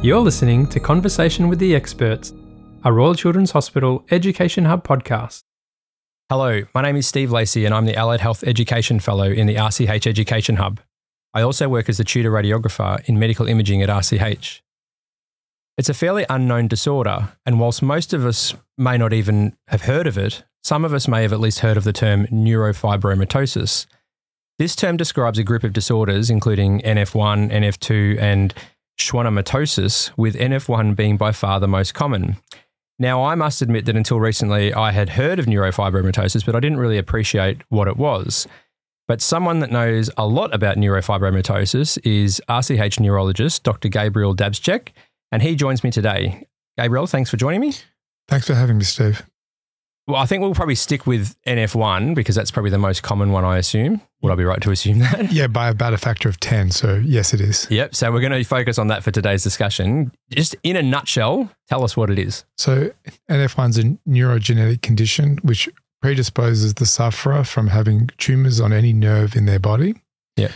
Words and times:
You're 0.00 0.20
listening 0.20 0.68
to 0.68 0.78
Conversation 0.78 1.48
with 1.48 1.58
the 1.58 1.74
Experts, 1.74 2.32
a 2.84 2.92
Royal 2.92 3.16
Children's 3.16 3.50
Hospital 3.50 4.04
Education 4.12 4.64
Hub 4.64 4.86
podcast. 4.86 5.42
Hello, 6.30 6.62
my 6.72 6.82
name 6.82 6.94
is 6.94 7.08
Steve 7.08 7.32
Lacey 7.32 7.64
and 7.64 7.74
I'm 7.74 7.84
the 7.84 7.96
Allied 7.96 8.20
Health 8.20 8.44
Education 8.44 9.00
Fellow 9.00 9.28
in 9.28 9.48
the 9.48 9.56
RCH 9.56 10.06
Education 10.06 10.54
Hub. 10.54 10.78
I 11.34 11.42
also 11.42 11.68
work 11.68 11.88
as 11.88 11.96
the 11.96 12.04
tutor 12.04 12.30
radiographer 12.30 13.04
in 13.08 13.18
medical 13.18 13.48
imaging 13.48 13.82
at 13.82 13.88
RCH. 13.88 14.60
It's 15.76 15.88
a 15.88 15.94
fairly 15.94 16.24
unknown 16.30 16.68
disorder, 16.68 17.30
and 17.44 17.58
whilst 17.58 17.82
most 17.82 18.14
of 18.14 18.24
us 18.24 18.54
may 18.76 18.98
not 18.98 19.12
even 19.12 19.56
have 19.66 19.82
heard 19.82 20.06
of 20.06 20.16
it, 20.16 20.44
some 20.62 20.84
of 20.84 20.94
us 20.94 21.08
may 21.08 21.22
have 21.22 21.32
at 21.32 21.40
least 21.40 21.58
heard 21.58 21.76
of 21.76 21.82
the 21.82 21.92
term 21.92 22.28
neurofibromatosis. 22.28 23.86
This 24.60 24.76
term 24.76 24.96
describes 24.96 25.40
a 25.40 25.44
group 25.44 25.64
of 25.64 25.72
disorders 25.72 26.30
including 26.30 26.82
NF1, 26.82 27.50
NF2, 27.50 28.20
and 28.20 28.54
schwannomatosis, 28.98 30.10
with 30.16 30.36
NF1 30.36 30.94
being 30.94 31.16
by 31.16 31.32
far 31.32 31.60
the 31.60 31.68
most 31.68 31.94
common. 31.94 32.36
Now, 32.98 33.22
I 33.24 33.36
must 33.36 33.62
admit 33.62 33.84
that 33.86 33.96
until 33.96 34.18
recently 34.18 34.74
I 34.74 34.90
had 34.90 35.10
heard 35.10 35.38
of 35.38 35.46
neurofibromatosis, 35.46 36.44
but 36.44 36.56
I 36.56 36.60
didn't 36.60 36.78
really 36.78 36.98
appreciate 36.98 37.62
what 37.68 37.86
it 37.86 37.96
was. 37.96 38.48
But 39.06 39.22
someone 39.22 39.60
that 39.60 39.70
knows 39.70 40.10
a 40.18 40.26
lot 40.26 40.52
about 40.54 40.76
neurofibromatosis 40.76 41.98
is 42.04 42.42
RCH 42.48 43.00
neurologist 43.00 43.62
Dr. 43.62 43.88
Gabriel 43.88 44.34
Dabscheck, 44.34 44.88
and 45.32 45.42
he 45.42 45.54
joins 45.54 45.82
me 45.84 45.90
today. 45.90 46.44
Gabriel, 46.76 47.06
thanks 47.06 47.30
for 47.30 47.36
joining 47.36 47.60
me. 47.60 47.72
Thanks 48.28 48.46
for 48.46 48.54
having 48.54 48.78
me, 48.78 48.84
Steve. 48.84 49.24
Well, 50.08 50.16
I 50.16 50.24
think 50.24 50.40
we'll 50.40 50.54
probably 50.54 50.74
stick 50.74 51.06
with 51.06 51.36
NF1 51.46 52.14
because 52.14 52.34
that's 52.34 52.50
probably 52.50 52.70
the 52.70 52.78
most 52.78 53.02
common 53.02 53.30
one, 53.30 53.44
I 53.44 53.58
assume. 53.58 54.00
Would 54.22 54.32
I 54.32 54.36
be 54.36 54.44
right 54.44 54.60
to 54.62 54.70
assume 54.70 55.00
that? 55.00 55.30
Yeah, 55.38 55.48
by 55.48 55.68
about 55.68 55.92
a 55.92 55.98
factor 55.98 56.30
of 56.30 56.40
10. 56.40 56.70
So, 56.70 57.02
yes, 57.04 57.34
it 57.34 57.42
is. 57.42 57.66
Yep. 57.70 57.94
So, 57.94 58.10
we're 58.10 58.22
going 58.22 58.32
to 58.32 58.42
focus 58.42 58.78
on 58.78 58.86
that 58.86 59.04
for 59.04 59.10
today's 59.10 59.42
discussion. 59.42 60.10
Just 60.30 60.56
in 60.62 60.76
a 60.76 60.82
nutshell, 60.82 61.50
tell 61.68 61.84
us 61.84 61.94
what 61.94 62.08
it 62.08 62.18
is. 62.18 62.46
So, 62.56 62.90
NF1 63.28 63.68
is 63.68 63.78
a 63.78 63.82
neurogenetic 64.08 64.80
condition 64.80 65.38
which 65.42 65.68
predisposes 66.00 66.74
the 66.74 66.86
sufferer 66.86 67.44
from 67.44 67.66
having 67.66 68.08
tumors 68.16 68.62
on 68.62 68.72
any 68.72 68.94
nerve 68.94 69.36
in 69.36 69.44
their 69.44 69.58
body. 69.58 69.94
Yeah. 70.36 70.52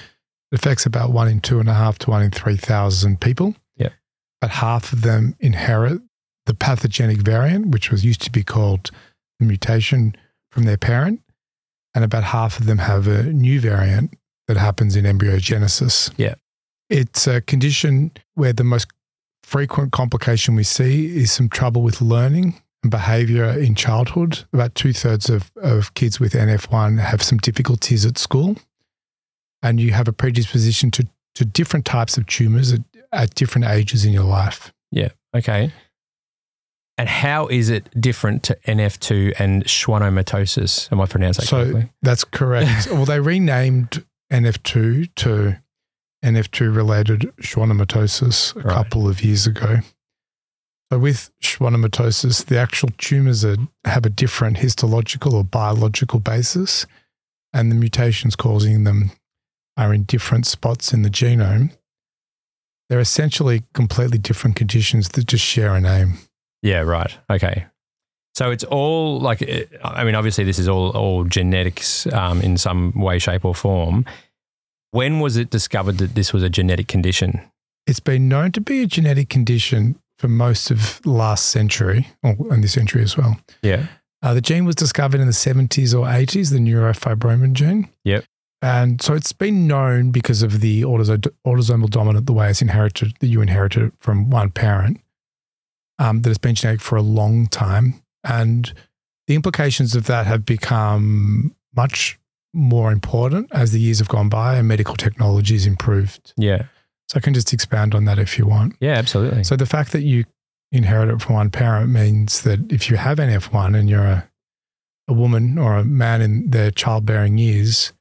It 0.50 0.60
affects 0.60 0.86
about 0.86 1.12
one 1.12 1.28
in 1.28 1.40
two 1.40 1.60
and 1.60 1.68
a 1.68 1.74
half 1.74 1.98
to 2.00 2.10
one 2.10 2.22
in 2.22 2.30
3,000 2.30 3.20
people. 3.20 3.54
Yeah. 3.76 3.90
But 4.40 4.48
half 4.48 4.94
of 4.94 5.02
them 5.02 5.36
inherit 5.40 6.00
the 6.46 6.54
pathogenic 6.54 7.18
variant, 7.18 7.66
which 7.66 7.90
was 7.90 8.02
used 8.02 8.22
to 8.22 8.30
be 8.30 8.42
called 8.42 8.90
the 9.38 9.46
mutation 9.46 10.14
from 10.50 10.64
their 10.64 10.76
parent. 10.76 11.20
And 11.94 12.04
about 12.04 12.24
half 12.24 12.58
of 12.58 12.66
them 12.66 12.78
have 12.78 13.06
a 13.06 13.24
new 13.24 13.60
variant 13.60 14.16
that 14.48 14.56
happens 14.56 14.96
in 14.96 15.04
embryogenesis. 15.04 16.12
Yeah. 16.16 16.34
It's 16.88 17.26
a 17.26 17.40
condition 17.40 18.12
where 18.34 18.52
the 18.52 18.64
most 18.64 18.88
frequent 19.42 19.92
complication 19.92 20.54
we 20.54 20.62
see 20.62 21.16
is 21.16 21.32
some 21.32 21.48
trouble 21.48 21.82
with 21.82 22.00
learning 22.00 22.60
and 22.82 22.90
behavior 22.90 23.46
in 23.46 23.74
childhood. 23.74 24.44
About 24.52 24.74
two 24.74 24.92
thirds 24.92 25.28
of, 25.28 25.50
of 25.56 25.94
kids 25.94 26.18
with 26.18 26.32
NF1 26.32 26.98
have 26.98 27.22
some 27.22 27.38
difficulties 27.38 28.04
at 28.06 28.18
school. 28.18 28.56
And 29.62 29.80
you 29.80 29.92
have 29.92 30.08
a 30.08 30.12
predisposition 30.12 30.90
to, 30.92 31.06
to 31.34 31.44
different 31.44 31.86
types 31.86 32.16
of 32.16 32.26
tumors 32.26 32.72
at, 32.72 32.80
at 33.12 33.34
different 33.34 33.66
ages 33.66 34.04
in 34.04 34.12
your 34.12 34.24
life. 34.24 34.72
Yeah. 34.90 35.10
Okay. 35.34 35.72
And 36.98 37.08
how 37.08 37.46
is 37.48 37.70
it 37.70 37.88
different 38.00 38.42
to 38.44 38.58
NF2 38.66 39.34
and 39.38 39.64
schwannomatosis? 39.64 40.92
Am 40.92 41.00
I 41.00 41.06
pronouncing 41.06 41.44
that 41.44 41.50
correctly? 41.50 41.70
so 41.70 41.72
correctly? 41.74 41.92
that's 42.02 42.24
correct. 42.24 42.86
well, 42.92 43.04
they 43.06 43.18
renamed 43.20 44.04
NF2 44.32 45.08
to 45.16 45.58
NF2 46.24 46.74
related 46.74 47.32
schwannomatosis 47.40 48.54
a 48.56 48.60
Right. 48.60 48.74
couple 48.74 49.08
of 49.08 49.22
years 49.24 49.46
ago. 49.46 49.78
So 50.92 50.98
with 50.98 51.30
schwannomatosis, 51.42 52.44
the 52.44 52.58
actual 52.58 52.90
tumors 52.98 53.44
are, 53.44 53.56
have 53.86 54.04
a 54.04 54.10
different 54.10 54.58
histological 54.58 55.34
or 55.34 55.42
biological 55.42 56.20
basis, 56.20 56.86
and 57.54 57.70
the 57.70 57.74
mutations 57.74 58.36
causing 58.36 58.84
them 58.84 59.10
are 59.78 59.94
in 59.94 60.02
different 60.04 60.46
spots 60.46 60.92
in 60.92 61.00
the 61.00 61.08
genome. 61.08 61.74
They're 62.90 63.00
essentially 63.00 63.62
completely 63.72 64.18
different 64.18 64.54
conditions 64.56 65.08
that 65.10 65.26
just 65.26 65.44
share 65.44 65.74
a 65.74 65.80
name. 65.80 66.18
Yeah, 66.62 66.80
right. 66.80 67.16
Okay. 67.30 67.66
So 68.34 68.50
it's 68.50 68.64
all 68.64 69.20
like, 69.20 69.42
eh, 69.42 69.64
I 69.84 70.04
mean, 70.04 70.14
obviously, 70.14 70.44
this 70.44 70.58
is 70.58 70.68
all, 70.68 70.90
all 70.90 71.24
genetics 71.24 72.06
um, 72.12 72.40
in 72.40 72.56
some 72.56 72.92
way, 72.92 73.18
shape, 73.18 73.44
or 73.44 73.54
form. 73.54 74.06
When 74.92 75.20
was 75.20 75.36
it 75.36 75.50
discovered 75.50 75.98
that 75.98 76.14
this 76.14 76.32
was 76.32 76.42
a 76.42 76.48
genetic 76.48 76.88
condition? 76.88 77.40
It's 77.86 78.00
been 78.00 78.28
known 78.28 78.52
to 78.52 78.60
be 78.60 78.82
a 78.82 78.86
genetic 78.86 79.28
condition 79.28 79.98
for 80.18 80.28
most 80.28 80.70
of 80.70 81.04
last 81.04 81.46
century, 81.46 82.08
or 82.22 82.54
in 82.54 82.60
this 82.60 82.72
century 82.72 83.02
as 83.02 83.16
well. 83.16 83.38
Yeah. 83.62 83.86
Uh, 84.22 84.34
the 84.34 84.40
gene 84.40 84.64
was 84.64 84.76
discovered 84.76 85.20
in 85.20 85.26
the 85.26 85.32
70s 85.32 85.92
or 85.92 86.06
80s, 86.06 86.52
the 86.52 86.58
neurofibromin 86.58 87.54
gene. 87.54 87.88
Yep. 88.04 88.24
And 88.62 89.02
so 89.02 89.14
it's 89.14 89.32
been 89.32 89.66
known 89.66 90.12
because 90.12 90.44
of 90.44 90.60
the 90.60 90.82
autoso- 90.82 91.32
autosomal 91.44 91.90
dominant, 91.90 92.26
the 92.26 92.32
way 92.32 92.48
it's 92.48 92.62
inherited, 92.62 93.14
that 93.18 93.26
you 93.26 93.40
inherited 93.40 93.82
it 93.82 93.92
from 93.98 94.30
one 94.30 94.50
parent, 94.50 95.00
um, 95.98 96.22
that 96.22 96.30
it's 96.30 96.38
been 96.38 96.54
genetic 96.54 96.80
for 96.80 96.96
a 96.96 97.02
long 97.02 97.46
time. 97.46 98.02
And 98.24 98.72
the 99.26 99.34
implications 99.34 99.94
of 99.94 100.06
that 100.06 100.26
have 100.26 100.44
become 100.44 101.54
much 101.74 102.18
more 102.54 102.92
important 102.92 103.48
as 103.52 103.72
the 103.72 103.80
years 103.80 103.98
have 103.98 104.08
gone 104.08 104.28
by 104.28 104.56
and 104.56 104.68
medical 104.68 104.94
technology 104.94 105.54
has 105.54 105.66
improved. 105.66 106.34
Yeah. 106.36 106.66
So 107.08 107.16
I 107.16 107.20
can 107.20 107.34
just 107.34 107.52
expand 107.52 107.94
on 107.94 108.04
that 108.06 108.18
if 108.18 108.38
you 108.38 108.46
want. 108.46 108.76
Yeah, 108.80 108.94
absolutely. 108.94 109.44
So 109.44 109.56
the 109.56 109.66
fact 109.66 109.92
that 109.92 110.02
you 110.02 110.24
inherit 110.70 111.10
it 111.10 111.20
from 111.20 111.34
one 111.34 111.50
parent 111.50 111.90
means 111.90 112.42
that 112.42 112.72
if 112.72 112.90
you 112.90 112.96
have 112.96 113.18
NF1 113.18 113.78
and 113.78 113.88
you're 113.88 114.04
a, 114.04 114.30
a 115.08 115.12
woman 115.12 115.58
or 115.58 115.76
a 115.76 115.84
man 115.84 116.22
in 116.22 116.50
their 116.50 116.70
childbearing 116.70 117.38
years 117.38 117.92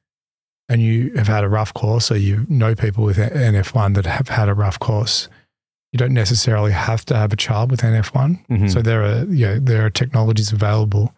and 0.68 0.80
you 0.80 1.12
have 1.16 1.28
had 1.28 1.44
a 1.44 1.48
rough 1.48 1.74
course 1.74 2.10
or 2.10 2.16
you 2.16 2.46
know 2.48 2.74
people 2.74 3.04
with 3.04 3.18
NF1 3.18 3.94
that 3.94 4.06
have 4.06 4.28
had 4.28 4.48
a 4.48 4.54
rough 4.54 4.78
course, 4.78 5.28
you 5.92 5.98
don't 5.98 6.14
necessarily 6.14 6.72
have 6.72 7.04
to 7.06 7.14
have 7.16 7.32
a 7.32 7.36
child 7.36 7.70
with 7.70 7.80
NF1. 7.82 8.44
Mhm. 8.48 8.72
So 8.72 8.80
there 8.82 9.02
are, 9.04 9.24
you 9.26 9.46
know, 9.46 9.58
there 9.58 9.84
are 9.84 9.90
technologies 9.90 10.50
available, 10.52 11.14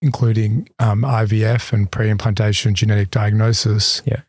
including 0.00 0.68
um, 0.78 1.02
IVF 1.04 1.72
and 1.72 1.90
pre-implantation 1.90 2.74
genetic 2.74 3.10
diagnosis. 3.10 4.02
Yeah. 4.04 4.22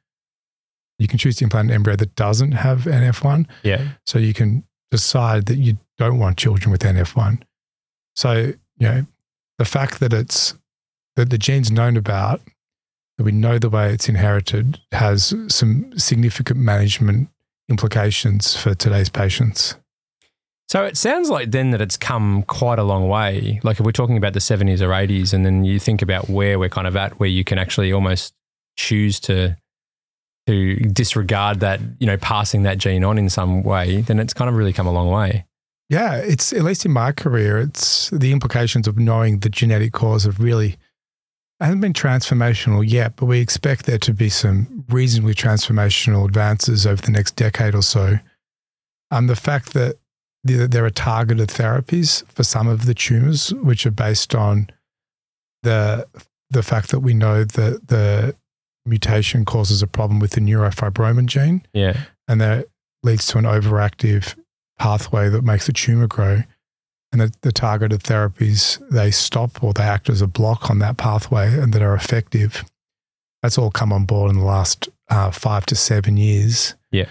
You 1.00 1.08
can 1.08 1.18
choose 1.18 1.38
to 1.38 1.44
implant 1.46 1.70
an 1.70 1.76
embryo 1.76 1.96
that 1.98 2.16
doesn't 2.16 2.52
have 2.54 2.84
NF1. 2.86 3.48
yeah. 3.64 3.90
So 4.06 4.20
you 4.20 4.34
can 4.34 4.64
decide 4.92 5.48
that 5.48 5.58
you 5.58 5.78
don't 5.98 6.20
want 6.20 6.38
children 6.38 6.72
with 6.72 6.82
NF1. 6.84 7.42
So, 8.16 8.54
you 8.78 8.88
know, 8.88 9.06
the 9.58 9.66
fact 9.66 10.00
that 10.00 10.14
it's 10.14 10.54
that 11.16 11.30
the 11.32 11.38
gene's 11.38 11.72
known 11.72 11.98
about, 11.98 12.42
that 13.18 13.24
we 13.24 13.32
know 13.32 13.58
the 13.60 13.70
way 13.70 13.92
it's 13.94 14.08
inherited, 14.10 14.80
has 14.92 15.34
some 15.48 15.98
significant 15.98 16.60
management 16.60 17.30
implications 17.70 18.56
for 18.56 18.74
today's 18.76 19.10
patients. 19.10 19.76
So 20.70 20.86
it 20.86 20.98
sounds 20.98 21.30
like 21.30 21.52
then 21.52 21.72
that 21.72 21.82
it's 21.82 21.98
come 21.98 22.44
quite 22.44 22.80
a 22.80 22.84
long 22.84 23.08
way. 23.08 23.60
Like 23.64 23.80
if 23.80 23.86
we're 23.86 23.92
talking 23.92 24.18
about 24.18 24.34
the 24.34 24.40
70s 24.40 24.82
or 24.82 24.90
80s, 24.90 25.34
and 25.34 25.46
then 25.46 25.64
you 25.64 25.80
think 25.80 26.02
about 26.02 26.30
where 26.30 26.58
we're 26.58 26.70
kind 26.70 26.88
of 26.88 26.96
at, 26.96 27.20
where 27.20 27.30
you 27.30 27.44
can 27.44 27.58
actually 27.58 27.92
almost 27.92 28.34
choose 28.76 29.20
to 29.22 29.56
to 30.48 30.76
disregard 30.76 31.62
that, 31.62 31.80
you 32.00 32.08
know, 32.08 32.18
passing 32.18 32.64
that 32.64 32.78
gene 32.78 33.04
on 33.04 33.18
in 33.18 33.30
some 33.30 33.64
way, 33.64 34.02
then 34.02 34.20
it's 34.20 34.34
kind 34.34 34.50
of 34.50 34.56
really 34.56 34.74
come 34.74 34.88
a 34.88 34.92
long 34.92 35.10
way. 35.10 35.46
Yeah, 35.90 36.16
it's 36.16 36.52
at 36.52 36.64
least 36.64 36.86
in 36.86 36.92
my 36.92 37.12
career, 37.12 37.60
it's 37.60 38.10
the 38.10 38.32
implications 38.32 38.88
of 38.88 38.98
knowing 38.98 39.40
the 39.40 39.50
genetic 39.50 39.94
cause 39.94 40.24
have 40.24 40.40
really 40.40 40.78
hasn't 41.60 41.82
been 41.82 41.94
transformational 41.94 42.88
yet, 42.88 43.16
but 43.16 43.26
we 43.26 43.40
expect 43.40 43.86
there 43.86 44.00
to 44.00 44.14
be 44.14 44.30
some 44.30 44.84
reasonably 44.90 45.34
transformational 45.34 46.26
advances 46.26 46.86
over 46.86 47.02
the 47.02 47.12
next 47.12 47.36
decade 47.36 47.76
or 47.76 47.82
so. 47.82 48.20
Um, 49.12 49.28
the 49.28 49.36
fact 49.36 49.74
that 49.74 49.98
there 50.44 50.84
are 50.84 50.90
targeted 50.90 51.50
therapies 51.50 52.26
for 52.28 52.44
some 52.44 52.68
of 52.68 52.86
the 52.86 52.94
tumors, 52.94 53.54
which 53.54 53.86
are 53.86 53.92
based 53.92 54.36
on 54.36 54.68
the 55.64 56.08
the 56.50 56.64
fact 56.64 56.90
that 56.92 57.00
we 57.00 57.14
know 57.14 57.44
that 57.44 57.88
the 57.88 58.36
mutation 58.86 59.46
causes 59.46 59.82
a 59.82 59.88
problem 59.88 60.20
with 60.20 60.32
the 60.32 60.42
neurofibromin 60.42 61.26
gene, 61.26 61.66
Yeah. 61.74 61.98
and 62.28 62.40
that 62.42 62.68
leads 63.02 63.26
to 63.28 63.38
an 63.40 63.46
overactive 63.46 64.36
pathway 64.78 65.30
that 65.30 65.44
makes 65.44 65.66
the 65.68 65.74
tumor 65.74 66.08
grow. 66.08 66.44
And 67.14 67.22
the, 67.22 67.32
the 67.44 67.52
targeted 67.54 68.02
therapies, 68.02 68.82
they 68.90 69.12
stop 69.12 69.64
or 69.64 69.72
they 69.72 69.84
act 69.84 70.10
as 70.10 70.20
a 70.22 70.28
block 70.28 70.70
on 70.70 70.80
that 70.80 70.98
pathway 70.98 71.48
and 71.58 71.72
that 71.74 71.82
are 71.84 71.94
effective. 71.96 72.66
That's 73.44 73.58
all 73.58 73.70
come 73.72 73.94
on 73.94 74.06
board 74.06 74.32
in 74.32 74.40
the 74.40 74.44
last 74.46 74.90
uh, 75.10 75.30
five 75.32 75.66
to 75.68 75.76
seven 75.76 76.18
years. 76.18 76.74
Yeah. 76.92 77.10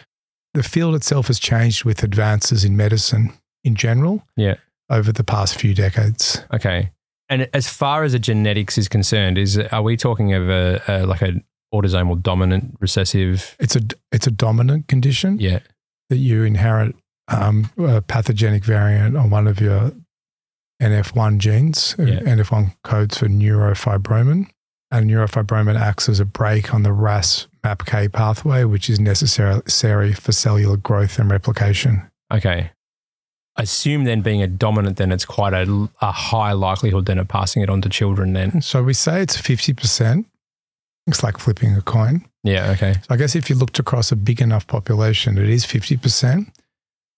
The 0.54 0.64
field 0.64 0.94
itself 0.96 1.28
has 1.28 1.38
changed 1.38 1.84
with 1.84 2.02
advances 2.02 2.64
in 2.64 2.76
medicine 2.76 3.32
in 3.64 3.76
general 3.76 4.24
Yeah. 4.36 4.56
over 4.90 5.12
the 5.12 5.24
past 5.24 5.54
few 5.58 5.72
decades. 5.72 6.42
Okay. 6.52 6.90
And 7.28 7.48
as 7.54 7.68
far 7.68 8.02
as 8.02 8.10
the 8.12 8.18
genetics 8.18 8.76
is 8.76 8.88
concerned, 8.88 9.38
is 9.38 9.56
are 9.56 9.82
we 9.82 9.96
talking 9.96 10.34
of 10.34 10.48
a, 10.50 10.82
a 10.88 11.06
like 11.06 11.22
a 11.22 11.40
autosomal 11.72 12.20
dominant 12.20 12.76
recessive? 12.80 13.56
It's 13.60 13.76
a, 13.76 13.80
it's 14.10 14.26
a 14.26 14.30
dominant 14.32 14.88
condition 14.88 15.38
Yeah. 15.38 15.60
that 16.10 16.16
you 16.18 16.42
inherit 16.42 16.96
um, 17.28 17.70
a 17.78 18.00
pathogenic 18.02 18.64
variant 18.64 19.16
on 19.16 19.30
one 19.30 19.46
of 19.46 19.60
your 19.60 19.92
NF1 20.80 21.38
genes. 21.38 21.94
Uh, 21.98 22.02
Yeah. 22.04 22.20
NF1 22.20 22.74
codes 22.84 23.18
for 23.18 23.26
neurofibromin. 23.28 24.46
And 24.90 25.10
neurofibromin 25.10 25.78
acts 25.80 26.08
as 26.08 26.20
a 26.20 26.24
brake 26.26 26.74
on 26.74 26.82
the 26.82 26.92
RAS 26.92 27.46
MAPK 27.64 28.12
pathway, 28.12 28.64
which 28.64 28.90
is 28.90 29.00
necessary 29.00 30.12
for 30.12 30.32
cellular 30.32 30.76
growth 30.76 31.18
and 31.18 31.30
replication. 31.30 32.10
Okay. 32.30 32.72
I 33.56 33.62
assume 33.62 34.04
then 34.04 34.20
being 34.20 34.42
a 34.42 34.46
dominant, 34.46 34.96
then 34.98 35.10
it's 35.12 35.24
quite 35.24 35.54
a, 35.54 35.88
a 36.02 36.12
high 36.12 36.52
likelihood 36.52 37.06
then 37.06 37.18
of 37.18 37.28
passing 37.28 37.62
it 37.62 37.70
on 37.70 37.80
to 37.82 37.88
children 37.88 38.32
then. 38.34 38.60
So 38.60 38.82
we 38.82 38.92
say 38.92 39.22
it's 39.22 39.36
50%. 39.40 40.24
It's 41.06 41.22
like 41.22 41.38
flipping 41.38 41.74
a 41.74 41.80
coin. 41.82 42.26
Yeah. 42.44 42.70
Okay. 42.72 42.94
So 42.94 43.06
I 43.10 43.16
guess 43.16 43.34
if 43.34 43.48
you 43.48 43.56
looked 43.56 43.78
across 43.78 44.12
a 44.12 44.16
big 44.16 44.40
enough 44.42 44.66
population, 44.66 45.38
it 45.38 45.48
is 45.48 45.64
50%. 45.64 46.50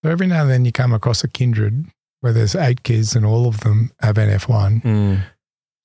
So 0.05 0.11
every 0.11 0.27
now 0.27 0.43
and 0.43 0.51
then 0.51 0.67
you 0.67 0.73
come 0.73 0.93
across 0.93 1.25
a 1.25 1.29
kindred 1.29 1.87
where 2.21 2.35
there's 2.35 2.55
eight 2.55 2.83
kids 2.83 3.17
and 3.17 3.25
all 3.25 3.47
of 3.47 3.61
them 3.61 3.91
have 4.01 4.17
NF1. 4.17 4.83
Mm. 4.83 5.23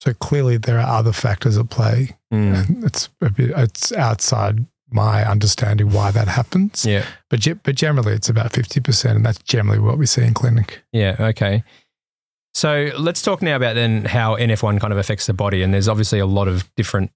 So 0.01 0.13
clearly 0.13 0.57
there 0.57 0.77
are 0.77 0.99
other 0.99 1.13
factors 1.13 1.57
at 1.57 1.69
play. 1.69 2.17
Mm. 2.33 2.67
And 2.67 2.83
it's 2.83 3.07
a 3.21 3.29
bit, 3.29 3.51
it's 3.55 3.93
outside 3.93 4.65
my 4.91 5.23
understanding 5.23 5.91
why 5.91 6.11
that 6.11 6.27
happens. 6.27 6.85
Yeah. 6.85 7.05
But, 7.29 7.47
but 7.63 7.75
generally 7.75 8.11
it's 8.11 8.27
about 8.27 8.51
50%. 8.51 9.09
And 9.09 9.25
that's 9.25 9.39
generally 9.39 9.79
what 9.79 9.97
we 9.97 10.05
see 10.05 10.23
in 10.23 10.33
clinic. 10.33 10.81
Yeah. 10.91 11.15
Okay. 11.17 11.63
So 12.53 12.91
let's 12.97 13.21
talk 13.21 13.41
now 13.41 13.55
about 13.55 13.75
then 13.75 14.03
how 14.03 14.35
NF1 14.35 14.81
kind 14.81 14.91
of 14.91 14.99
affects 14.99 15.27
the 15.27 15.33
body. 15.33 15.63
And 15.63 15.73
there's 15.73 15.87
obviously 15.87 16.19
a 16.19 16.25
lot 16.25 16.49
of 16.49 16.69
different 16.75 17.11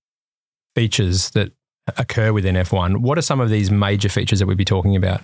features 0.74 1.32
that 1.32 1.52
occur 1.98 2.32
with 2.32 2.46
NF1. 2.46 2.98
What 2.98 3.18
are 3.18 3.22
some 3.22 3.42
of 3.42 3.50
these 3.50 3.70
major 3.70 4.08
features 4.08 4.40
that 4.40 4.46
we'd 4.46 4.58
be 4.58 4.64
talking 4.64 4.96
about? 4.96 5.22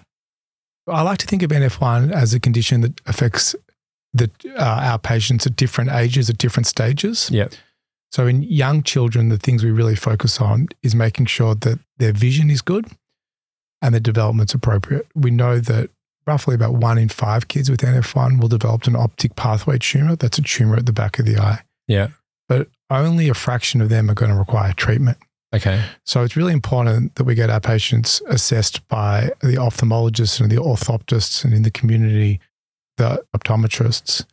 I 0.89 1.01
like 1.01 1.17
to 1.19 1.25
think 1.25 1.43
of 1.43 1.51
NF1 1.51 2.11
as 2.11 2.33
a 2.33 2.39
condition 2.39 2.81
that 2.81 3.01
affects 3.05 3.55
the, 4.13 4.29
uh, 4.57 4.81
our 4.91 4.99
patients 4.99 5.45
at 5.45 5.55
different 5.55 5.91
ages, 5.91 6.29
at 6.29 6.37
different 6.37 6.67
stages. 6.67 7.29
Yep. 7.31 7.53
So 8.11 8.25
in 8.25 8.41
young 8.43 8.81
children, 8.81 9.29
the 9.29 9.37
things 9.37 9.63
we 9.63 9.71
really 9.71 9.95
focus 9.95 10.41
on 10.41 10.69
is 10.81 10.95
making 10.95 11.27
sure 11.27 11.53
that 11.55 11.79
their 11.97 12.11
vision 12.11 12.49
is 12.49 12.61
good 12.61 12.87
and 13.81 13.93
their 13.93 14.01
development's 14.01 14.53
appropriate. 14.53 15.07
We 15.13 15.31
know 15.31 15.59
that 15.59 15.91
roughly 16.25 16.55
about 16.55 16.73
one 16.73 16.97
in 16.97 17.09
five 17.09 17.47
kids 17.47 17.69
with 17.69 17.81
NF1 17.81 18.41
will 18.41 18.47
develop 18.47 18.87
an 18.87 18.95
optic 18.95 19.35
pathway 19.35 19.77
tumor. 19.77 20.15
That's 20.15 20.39
a 20.39 20.41
tumor 20.41 20.75
at 20.77 20.85
the 20.85 20.93
back 20.93 21.19
of 21.19 21.25
the 21.25 21.37
eye. 21.37 21.61
Yeah. 21.87 22.09
But 22.47 22.69
only 22.89 23.29
a 23.29 23.33
fraction 23.35 23.81
of 23.81 23.89
them 23.89 24.09
are 24.09 24.15
going 24.15 24.31
to 24.31 24.37
require 24.37 24.73
treatment. 24.73 25.17
Okay. 25.53 25.83
So 26.05 26.23
it's 26.23 26.35
really 26.35 26.53
important 26.53 27.15
that 27.15 27.23
we 27.23 27.33
get 27.33 27.49
our 27.49 27.59
patients 27.59 28.21
assessed 28.27 28.87
by 28.87 29.31
the 29.41 29.55
ophthalmologists 29.55 30.39
and 30.39 30.51
the 30.51 30.57
orthoptists 30.57 31.43
and 31.43 31.53
in 31.53 31.63
the 31.63 31.71
community, 31.71 32.39
the 32.97 33.23
optometrists, 33.35 34.25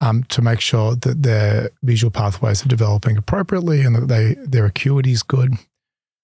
um, 0.00 0.24
to 0.24 0.40
make 0.40 0.60
sure 0.60 0.94
that 0.96 1.22
their 1.22 1.70
visual 1.82 2.10
pathways 2.10 2.64
are 2.64 2.68
developing 2.68 3.16
appropriately 3.16 3.82
and 3.82 3.94
that 3.96 4.08
they 4.08 4.34
their 4.34 4.64
acuity 4.64 5.12
is 5.12 5.22
good. 5.22 5.54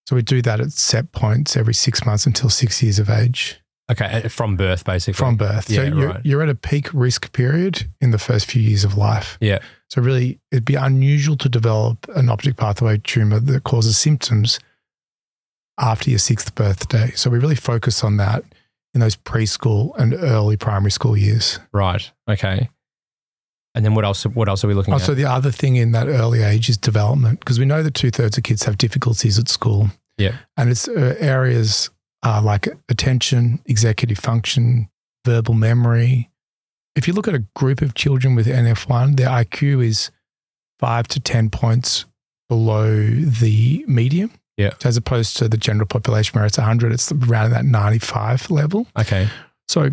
So 0.06 0.17
we 0.17 0.23
do 0.23 0.43
that 0.43 0.61
at 0.61 0.73
set 0.73 1.12
points 1.12 1.56
every 1.56 1.75
six 1.75 2.05
months 2.05 2.26
until 2.26 2.50
six 2.50 2.82
years 2.82 2.99
of 2.99 3.08
age 3.08 3.62
Okay. 3.90 4.23
uh, 4.25 4.29
From 4.29 4.56
birth, 4.56 4.84
basically. 4.84 5.14
from 5.14 5.37
birth. 5.37 5.67
so 5.69 5.75
Yeah, 5.82 5.94
you're, 5.94 6.08
right. 6.08 6.20
you're 6.25 6.43
at 6.43 6.49
a 6.49 6.55
peak 6.55 6.88
risk 6.94 7.32
period 7.32 7.87
in 8.00 8.11
the 8.11 8.19
first 8.19 8.46
few 8.50 8.62
years 8.62 8.84
of 8.84 8.96
life. 8.96 9.37
Yeah. 9.40 9.58
So 9.90 10.00
really, 10.00 10.38
it'd 10.50 10.64
be 10.64 10.76
unusual 10.76 11.37
to 11.38 11.49
develop 11.49 12.06
an 12.14 12.31
optic 12.31 12.56
pathway 12.56 12.99
tumor 13.02 13.40
that 13.40 13.64
causes 13.64 13.99
symptoms 13.99 14.58
after 15.79 16.11
your 16.11 16.19
sixth 16.19 16.55
birthday. 16.55 17.11
So 17.17 17.29
we 17.29 17.38
really 17.38 17.55
focus 17.56 18.02
on 18.05 18.17
that 18.19 18.44
in 18.94 19.00
those 19.00 19.17
preschool 19.17 19.96
and 19.99 20.14
early 20.14 20.56
primary 20.56 20.90
school 20.90 21.17
years. 21.17 21.58
Right. 21.73 22.11
Okay. 22.29 22.69
And 23.75 23.84
then 23.84 23.94
what 23.94 24.05
else? 24.05 24.25
What 24.25 24.49
else 24.49 24.64
are 24.64 24.69
we 24.69 24.75
looking 24.75 24.93
Also, 24.93 25.05
at? 25.05 25.06
So 25.06 25.14
the 25.14 25.25
other 25.25 25.50
thing 25.50 25.76
in 25.76 25.93
that 25.93 26.06
early 26.06 26.43
age 26.43 26.69
is 26.69 26.76
development, 26.76 27.40
because 27.40 27.58
we 27.58 27.64
know 27.64 27.82
that 27.82 27.94
two 27.94 28.11
thirds 28.11 28.37
of 28.37 28.44
kids 28.44 28.64
have 28.64 28.76
difficulties 28.76 29.38
at 29.38 29.49
school. 29.49 29.88
Yeah. 30.19 30.37
And 30.58 30.70
it's 30.70 30.88
uh, 30.88 31.17
areas 31.19 31.88
uh, 32.23 32.41
like 32.43 32.69
attention, 32.89 33.61
executive 33.67 34.19
function, 34.19 34.89
verbal 35.25 35.55
memory. 35.55 36.31
If 36.95 37.09
you 37.09 37.15
look 37.15 37.29
at 37.29 37.35
a 37.35 37.45
group 37.57 37.81
of 37.83 37.95
children 37.95 38.35
with 38.35 38.47
NF1, 38.47 39.17
their 39.17 39.29
IQ 39.29 39.85
is 39.85 40.11
five 40.79 41.09
to 41.09 41.21
10 41.21 41.51
points 41.51 42.05
below 42.49 43.07
the 43.07 43.85
median. 43.87 44.31
Yeah. 44.57 44.75
So 44.81 44.89
as 44.89 44.97
opposed 44.97 45.37
to 45.39 45.49
the 45.49 45.57
general 45.57 45.87
population 45.87 46.39
where 46.39 46.47
it's 46.47 46.59
100, 46.59 46.93
it's 46.93 47.11
around 47.11 47.51
that 47.51 47.65
95 47.65 48.51
level. 48.51 48.87
Okay. 48.99 49.29
So 49.69 49.91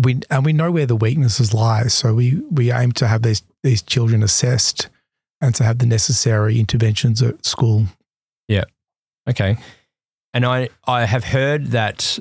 we 0.00 0.20
and 0.30 0.44
we 0.44 0.52
know 0.52 0.70
where 0.70 0.86
the 0.86 0.96
weaknesses 0.96 1.54
lie. 1.54 1.84
So 1.84 2.14
we 2.14 2.42
we 2.50 2.70
aim 2.72 2.92
to 2.92 3.08
have 3.08 3.22
these 3.22 3.42
these 3.62 3.82
children 3.82 4.22
assessed 4.22 4.88
and 5.40 5.54
to 5.54 5.64
have 5.64 5.78
the 5.78 5.86
necessary 5.86 6.60
interventions 6.60 7.22
at 7.22 7.44
school. 7.44 7.86
Yeah. 8.48 8.64
Okay. 9.28 9.56
And 10.34 10.44
I, 10.46 10.68
I 10.86 11.04
have 11.04 11.24
heard 11.24 11.68
that 11.68 12.18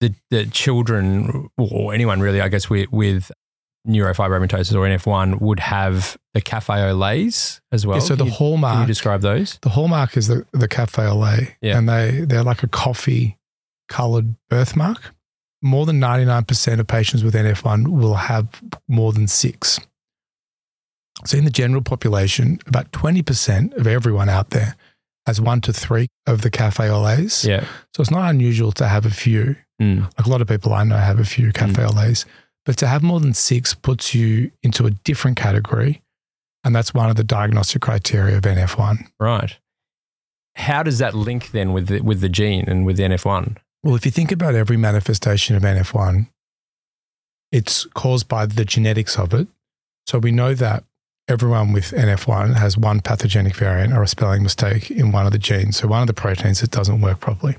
the, 0.00 0.14
the 0.30 0.46
children, 0.46 1.48
or 1.58 1.92
anyone 1.94 2.20
really, 2.20 2.40
I 2.40 2.48
guess, 2.48 2.68
with, 2.70 2.90
with 2.92 3.30
neurofibromatosis 3.88 4.74
or 4.74 4.86
NF1 4.86 5.40
would 5.40 5.58
have 5.60 6.16
the 6.34 6.40
cafe 6.40 6.74
au 6.90 6.94
laits 6.94 7.60
as 7.72 7.84
well. 7.86 7.96
Yeah, 7.96 8.02
so 8.04 8.14
the 8.14 8.18
Can 8.18 8.26
you- 8.26 8.30
Can 8.32 8.38
hallmark 8.38 8.80
you 8.80 8.86
describe 8.86 9.20
those? 9.22 9.58
the 9.62 9.70
hallmark 9.70 10.16
is 10.16 10.28
the 10.28 10.46
the 10.52 10.68
cafe 10.68 11.04
au 11.06 11.16
lait, 11.18 11.56
Yeah. 11.60 11.78
and 11.78 11.88
they 11.88 12.24
they're 12.24 12.44
like 12.44 12.62
a 12.62 12.68
coffee 12.68 13.38
colored 13.88 14.36
birthmark. 14.48 15.14
More 15.62 15.84
than 15.86 15.98
ninety 16.00 16.24
nine 16.24 16.44
percent 16.44 16.80
of 16.80 16.86
patients 16.86 17.24
with 17.24 17.34
NF1 17.34 17.88
will 17.88 18.14
have 18.14 18.48
more 18.88 19.12
than 19.12 19.26
six. 19.26 19.80
So 21.24 21.38
in 21.38 21.44
the 21.44 21.50
general 21.50 21.82
population, 21.82 22.58
about 22.66 22.90
twenty 22.92 23.22
percent 23.22 23.74
of 23.74 23.86
everyone 23.86 24.28
out 24.28 24.50
there 24.50 24.76
has 25.26 25.40
one 25.40 25.60
to 25.62 25.72
three 25.72 26.08
of 26.26 26.42
the 26.42 26.50
cafe 26.50 26.88
au 26.88 27.00
laits. 27.00 27.44
Yeah. 27.44 27.64
So 27.94 28.00
it's 28.00 28.10
not 28.10 28.30
unusual 28.30 28.72
to 28.72 28.88
have 28.88 29.06
a 29.06 29.10
few. 29.10 29.56
Mm. 29.80 30.02
Like 30.18 30.26
a 30.26 30.30
lot 30.30 30.40
of 30.40 30.48
people 30.48 30.72
I 30.72 30.84
know 30.84 30.96
have 30.96 31.18
a 31.18 31.24
few 31.24 31.52
cafe 31.52 31.84
au 31.84 31.90
laits, 31.90 32.24
but 32.64 32.76
to 32.78 32.86
have 32.86 33.02
more 33.02 33.20
than 33.20 33.34
six 33.34 33.74
puts 33.74 34.14
you 34.14 34.50
into 34.62 34.86
a 34.86 34.90
different 34.90 35.36
category. 35.36 36.02
And 36.64 36.74
that's 36.74 36.94
one 36.94 37.10
of 37.10 37.16
the 37.16 37.24
diagnostic 37.24 37.82
criteria 37.82 38.36
of 38.36 38.42
NF1. 38.42 39.08
Right. 39.18 39.58
How 40.54 40.82
does 40.82 40.98
that 40.98 41.14
link 41.14 41.50
then 41.50 41.72
with 41.72 41.88
the, 41.88 42.00
with 42.00 42.20
the 42.20 42.28
gene 42.28 42.64
and 42.68 42.86
with 42.86 42.98
the 42.98 43.04
NF1? 43.04 43.56
Well, 43.82 43.96
if 43.96 44.04
you 44.04 44.12
think 44.12 44.30
about 44.30 44.54
every 44.54 44.76
manifestation 44.76 45.56
of 45.56 45.62
NF1, 45.62 46.28
it's 47.50 47.84
caused 47.94 48.28
by 48.28 48.46
the 48.46 48.64
genetics 48.64 49.18
of 49.18 49.34
it. 49.34 49.48
So 50.06 50.18
we 50.18 50.30
know 50.30 50.54
that 50.54 50.84
everyone 51.28 51.72
with 51.72 51.90
NF1 51.92 52.54
has 52.56 52.76
one 52.76 53.00
pathogenic 53.00 53.54
variant 53.56 53.92
or 53.92 54.02
a 54.02 54.08
spelling 54.08 54.42
mistake 54.42 54.90
in 54.90 55.12
one 55.12 55.26
of 55.26 55.32
the 55.32 55.38
genes. 55.38 55.76
So 55.78 55.88
one 55.88 56.00
of 56.02 56.06
the 56.06 56.14
proteins 56.14 56.60
that 56.60 56.70
doesn't 56.70 57.00
work 57.00 57.20
properly. 57.20 57.56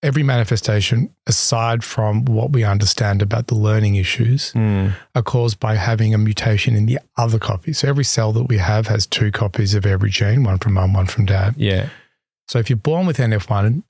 Every 0.00 0.22
manifestation, 0.22 1.12
aside 1.26 1.82
from 1.82 2.24
what 2.24 2.52
we 2.52 2.62
understand 2.62 3.20
about 3.20 3.48
the 3.48 3.56
learning 3.56 3.96
issues, 3.96 4.52
Mm. 4.52 4.94
are 5.16 5.22
caused 5.22 5.58
by 5.58 5.74
having 5.74 6.14
a 6.14 6.18
mutation 6.18 6.76
in 6.76 6.86
the 6.86 7.00
other 7.16 7.38
copy. 7.40 7.72
So 7.72 7.88
every 7.88 8.04
cell 8.04 8.32
that 8.32 8.44
we 8.44 8.58
have 8.58 8.86
has 8.86 9.06
two 9.08 9.32
copies 9.32 9.74
of 9.74 9.84
every 9.84 10.10
gene, 10.10 10.44
one 10.44 10.58
from 10.58 10.74
mum, 10.74 10.92
one 10.94 11.06
from 11.06 11.26
dad. 11.26 11.54
Yeah. 11.56 11.88
So 12.46 12.60
if 12.60 12.70
you're 12.70 12.76
born 12.76 13.06
with 13.06 13.18
NF1, 13.18 13.82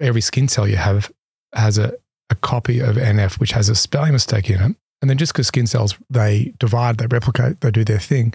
every 0.00 0.20
skin 0.20 0.48
cell 0.48 0.66
you 0.66 0.76
have 0.76 1.12
has 1.54 1.78
a, 1.78 1.92
a 2.28 2.34
copy 2.34 2.80
of 2.80 2.96
NF 2.96 3.38
which 3.38 3.52
has 3.52 3.68
a 3.68 3.76
spelling 3.76 4.12
mistake 4.12 4.50
in 4.50 4.60
it. 4.60 4.76
And 5.02 5.10
then 5.10 5.18
just 5.18 5.32
because 5.32 5.48
skin 5.48 5.66
cells 5.66 5.96
they 6.08 6.54
divide, 6.58 6.96
they 6.98 7.06
replicate, 7.06 7.60
they 7.60 7.70
do 7.70 7.84
their 7.84 7.98
thing, 7.98 8.32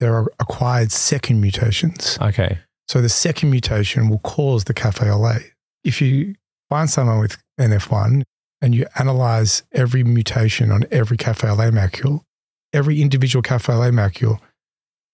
there 0.00 0.14
are 0.14 0.32
acquired 0.38 0.92
second 0.92 1.40
mutations. 1.40 2.16
Okay. 2.22 2.58
So 2.88 3.02
the 3.02 3.08
second 3.08 3.50
mutation 3.50 4.08
will 4.08 4.20
cause 4.20 4.64
the 4.64 4.74
cafe 4.74 5.10
au 5.10 5.18
lait. 5.18 5.52
If 5.82 6.00
you 6.00 6.36
find 6.70 6.88
someone 6.88 7.18
with 7.18 7.36
NF1 7.60 8.22
and 8.62 8.74
you 8.74 8.86
analyze 8.98 9.64
every 9.72 10.04
mutation 10.04 10.70
on 10.70 10.84
every 10.92 11.16
cafe 11.16 11.48
au 11.48 11.54
lait 11.54 11.74
macule, 11.74 12.20
every 12.72 13.02
individual 13.02 13.42
cafe 13.42 13.72
au 13.72 13.80
lait 13.80 13.92
macule, 13.92 14.38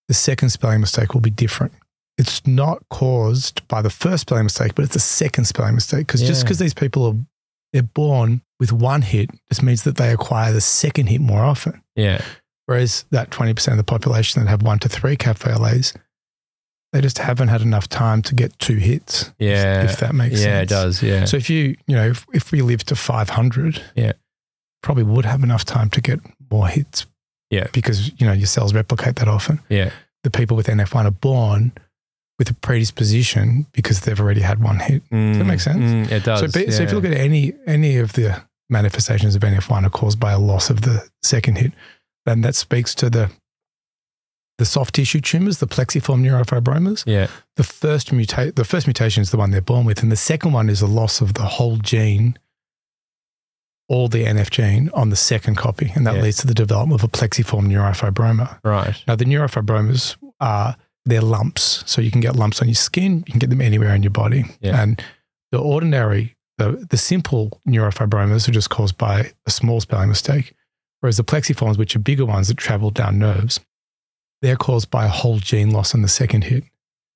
the 0.08 0.14
second 0.14 0.50
spelling 0.50 0.80
mistake 0.80 1.14
will 1.14 1.22
be 1.22 1.30
different. 1.30 1.72
It's 2.18 2.46
not 2.46 2.82
caused 2.90 3.66
by 3.68 3.80
the 3.80 3.88
first 3.88 4.22
spelling 4.22 4.44
mistake, 4.44 4.74
but 4.74 4.84
it's 4.84 4.92
the 4.92 5.00
second 5.00 5.46
spelling 5.46 5.74
mistake. 5.74 6.06
Because 6.06 6.20
just 6.20 6.42
because 6.42 6.58
these 6.58 6.74
people 6.74 7.06
are 7.06 7.14
they're 7.72 7.82
born 7.82 8.42
with 8.60 8.72
one 8.72 9.02
hit 9.02 9.30
just 9.48 9.62
means 9.62 9.82
that 9.84 9.96
they 9.96 10.12
acquire 10.12 10.52
the 10.52 10.60
second 10.60 11.06
hit 11.06 11.20
more 11.20 11.40
often. 11.44 11.82
Yeah. 11.96 12.22
Whereas 12.66 13.04
that 13.10 13.30
20% 13.30 13.68
of 13.72 13.76
the 13.76 13.84
population 13.84 14.42
that 14.42 14.48
have 14.48 14.62
one 14.62 14.78
to 14.80 14.88
three 14.88 15.16
cafe 15.16 15.54
laits, 15.54 15.92
they 16.92 17.00
just 17.00 17.18
haven't 17.18 17.48
had 17.48 17.62
enough 17.62 17.88
time 17.88 18.22
to 18.22 18.34
get 18.34 18.56
two 18.58 18.76
hits. 18.76 19.22
if- 19.22 19.34
Yeah. 19.38 19.82
If, 19.84 19.98
that 20.00 20.14
makes 20.14 20.36
sense. 20.36 20.46
Yeah, 20.46 20.60
it 20.60 20.68
does. 20.68 21.02
Yeah. 21.02 21.24
So 21.24 21.36
if 21.38 21.48
you, 21.50 21.76
you 21.86 21.96
know, 21.96 22.08
if, 22.08 22.26
if 22.32 22.52
we 22.52 22.62
live 22.62 22.84
to 22.84 22.94
500, 22.94 23.82
Yeah. 23.96 24.12
probably 24.82 25.02
would 25.04 25.24
have 25.24 25.42
enough 25.42 25.64
time 25.64 25.88
to 25.90 26.00
get 26.00 26.20
more 26.50 26.68
hits. 26.68 27.06
Yeah. 27.50 27.66
Because, 27.72 28.12
you 28.20 28.26
know, 28.26 28.32
your 28.32 28.46
cells 28.46 28.74
replicate 28.74 29.16
that 29.16 29.28
often. 29.28 29.60
yeah. 29.68 29.90
The 30.24 30.30
people 30.30 30.56
with 30.56 30.68
NF1 30.68 31.04
are 31.06 31.10
born 31.10 31.72
with 32.42 32.50
a 32.50 32.54
predisposition 32.54 33.66
because 33.72 34.00
they've 34.00 34.18
already 34.18 34.40
had 34.40 34.60
one 34.60 34.80
hit. 34.80 35.08
Does 35.10 35.38
that 35.38 35.44
mm, 35.44 35.46
make 35.46 35.60
sense? 35.60 35.78
Mm, 35.78 36.10
it 36.10 36.24
does. 36.24 36.40
so, 36.40 36.48
be, 36.48 36.72
so 36.72 36.82
if 36.82 36.90
you 36.90 36.96
look 36.96 37.04
at 37.04 37.16
any 37.16 37.52
any 37.68 37.98
of 37.98 38.14
the 38.14 38.42
manifestations 38.68 39.36
of 39.36 39.42
NF1 39.42 39.86
are 39.86 39.90
caused 39.90 40.18
by 40.18 40.32
a 40.32 40.40
loss 40.40 40.68
of 40.68 40.80
the 40.80 41.08
second 41.22 41.58
hit. 41.58 41.72
then 42.26 42.40
that 42.40 42.56
speaks 42.56 42.96
to 42.96 43.08
the 43.08 43.30
the 44.58 44.64
soft 44.64 44.96
tissue 44.96 45.20
tumors, 45.20 45.58
the 45.58 45.68
plexiform 45.68 46.20
neurofibromas. 46.22 47.04
Yeah. 47.06 47.28
The 47.54 47.62
first 47.62 48.10
mutate 48.10 48.56
the 48.56 48.64
first 48.64 48.88
mutation 48.88 49.22
is 49.22 49.30
the 49.30 49.36
one 49.36 49.52
they're 49.52 49.60
born 49.60 49.84
with, 49.86 50.02
and 50.02 50.10
the 50.10 50.16
second 50.16 50.52
one 50.52 50.68
is 50.68 50.82
a 50.82 50.88
loss 50.88 51.20
of 51.20 51.34
the 51.34 51.44
whole 51.44 51.76
gene, 51.76 52.36
all 53.88 54.08
the 54.08 54.24
NF 54.24 54.50
gene 54.50 54.90
on 54.94 55.10
the 55.10 55.16
second 55.16 55.54
copy, 55.54 55.92
and 55.94 56.04
that 56.08 56.16
Yeah. 56.16 56.22
leads 56.22 56.38
to 56.38 56.48
the 56.48 56.54
development 56.54 57.00
of 57.00 57.04
a 57.04 57.08
plexiform 57.08 57.68
neurofibroma. 57.68 58.58
Right. 58.64 58.96
Now, 59.06 59.14
the 59.14 59.26
neurofibromas 59.26 60.16
are 60.40 60.76
they're 61.04 61.20
lumps, 61.22 61.82
so 61.86 62.00
you 62.00 62.10
can 62.10 62.20
get 62.20 62.36
lumps 62.36 62.60
on 62.62 62.68
your 62.68 62.74
skin, 62.74 63.24
you 63.26 63.32
can 63.32 63.38
get 63.38 63.50
them 63.50 63.60
anywhere 63.60 63.94
in 63.94 64.02
your 64.02 64.10
body, 64.10 64.44
Yeah. 64.60 64.80
and 64.82 65.02
the 65.50 65.58
ordinary, 65.58 66.36
the 66.58 66.86
the 66.90 66.96
simple 66.96 67.60
neurofibromas 67.68 68.48
are 68.48 68.52
just 68.52 68.70
caused 68.70 68.96
by 68.98 69.32
a 69.46 69.50
small 69.50 69.80
spelling 69.80 70.08
mistake, 70.08 70.54
whereas 71.00 71.16
the 71.16 71.24
plexiforms, 71.24 71.76
which 71.78 71.96
are 71.96 72.00
bigger 72.00 72.24
ones 72.26 72.48
that 72.48 72.56
travel 72.56 72.90
down 72.90 73.18
nerves, 73.18 73.60
they're 74.42 74.56
caused 74.56 74.90
by 74.90 75.04
a 75.04 75.08
whole 75.08 75.38
gene 75.38 75.70
loss 75.70 75.94
on 75.94 76.02
the 76.02 76.08
second 76.08 76.44
hit. 76.44 76.64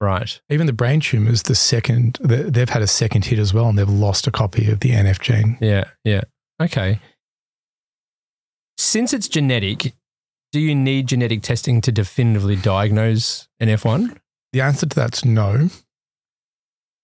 Right. 0.00 0.40
Even 0.50 0.66
the 0.66 0.72
brain 0.74 1.00
tumors, 1.00 1.42
the 1.44 1.54
second 1.54 2.18
they've 2.22 2.68
had 2.68 2.82
a 2.82 2.86
second 2.86 3.24
hit 3.26 3.38
as 3.38 3.54
well, 3.54 3.68
and 3.68 3.78
they've 3.78 3.88
lost 3.88 4.26
a 4.26 4.30
copy 4.30 4.70
of 4.70 4.80
the 4.80 4.90
NF 4.90 5.20
gene. 5.20 5.56
Yeah. 5.60 5.84
Yeah. 6.04 6.22
Okay. 6.60 7.00
Since 8.78 9.12
it's 9.14 9.28
genetic, 9.28 9.94
do 10.56 10.62
you 10.62 10.74
need 10.74 11.06
genetic 11.06 11.42
testing 11.42 11.82
to 11.82 11.92
definitively 11.92 12.56
diagnose 12.56 13.46
NF1? 13.60 14.16
The 14.54 14.62
answer 14.62 14.86
to 14.86 14.96
that's 14.96 15.22
no. 15.22 15.68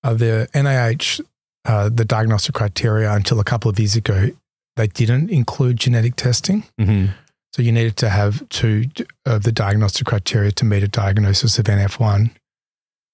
Uh, 0.02 0.14
the 0.14 0.48
NIH, 0.54 1.20
uh, 1.66 1.90
the 1.90 2.06
diagnostic 2.06 2.54
criteria 2.54 3.12
until 3.12 3.40
a 3.40 3.44
couple 3.44 3.70
of 3.70 3.78
years 3.78 3.94
ago, 3.94 4.30
they 4.76 4.86
didn't 4.86 5.28
include 5.28 5.76
genetic 5.76 6.16
testing. 6.16 6.64
Mm-hmm. 6.80 7.12
So 7.52 7.60
you 7.60 7.72
needed 7.72 7.98
to 7.98 8.08
have 8.08 8.48
two 8.48 8.86
of 9.26 9.42
the 9.42 9.52
diagnostic 9.52 10.06
criteria 10.06 10.50
to 10.52 10.64
meet 10.64 10.82
a 10.82 10.88
diagnosis 10.88 11.58
of 11.58 11.66
NF1. 11.66 12.30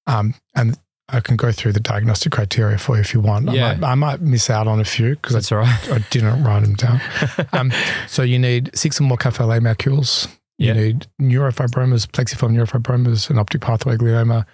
Um, 0.07 0.35
and 0.55 0.79
I 1.11 1.21
can 1.21 1.37
go 1.37 1.51
through 1.53 1.73
the 1.73 1.81
diagnostic 1.81 2.33
criteria 2.33 2.77
for 2.79 2.97
you 2.97 3.01
if 3.01 3.15
you 3.15 3.21
want. 3.21 3.51
Yeah. 3.51 3.69
I, 3.71 3.75
might, 3.77 3.89
I 3.89 3.95
might 3.95 4.21
miss 4.21 4.51
out 4.51 4.67
on 4.69 4.79
a 4.79 4.85
few 4.85 5.15
because 5.17 5.33
That's 5.33 5.51
all 5.53 5.59
right. 5.59 5.91
I, 5.91 5.97
I 5.97 5.99
didn't 6.11 6.45
write 6.45 6.61
them 6.65 6.75
down. 6.75 7.01
Um, 7.53 7.73
so 8.07 8.23
you 8.23 8.39
need 8.39 8.71
six 8.77 9.01
or 9.01 9.05
more 9.05 9.17
A 9.17 9.21
macules. 9.61 10.29
You 10.59 10.69
Yeah. 10.69 10.73
need 10.75 11.07
neurofibromas, 11.21 12.07
plexiform 12.07 12.53
neurofibromas, 12.53 13.31
an 13.31 13.39
optic 13.39 13.61
pathway 13.63 13.97
glioma, 13.97 14.45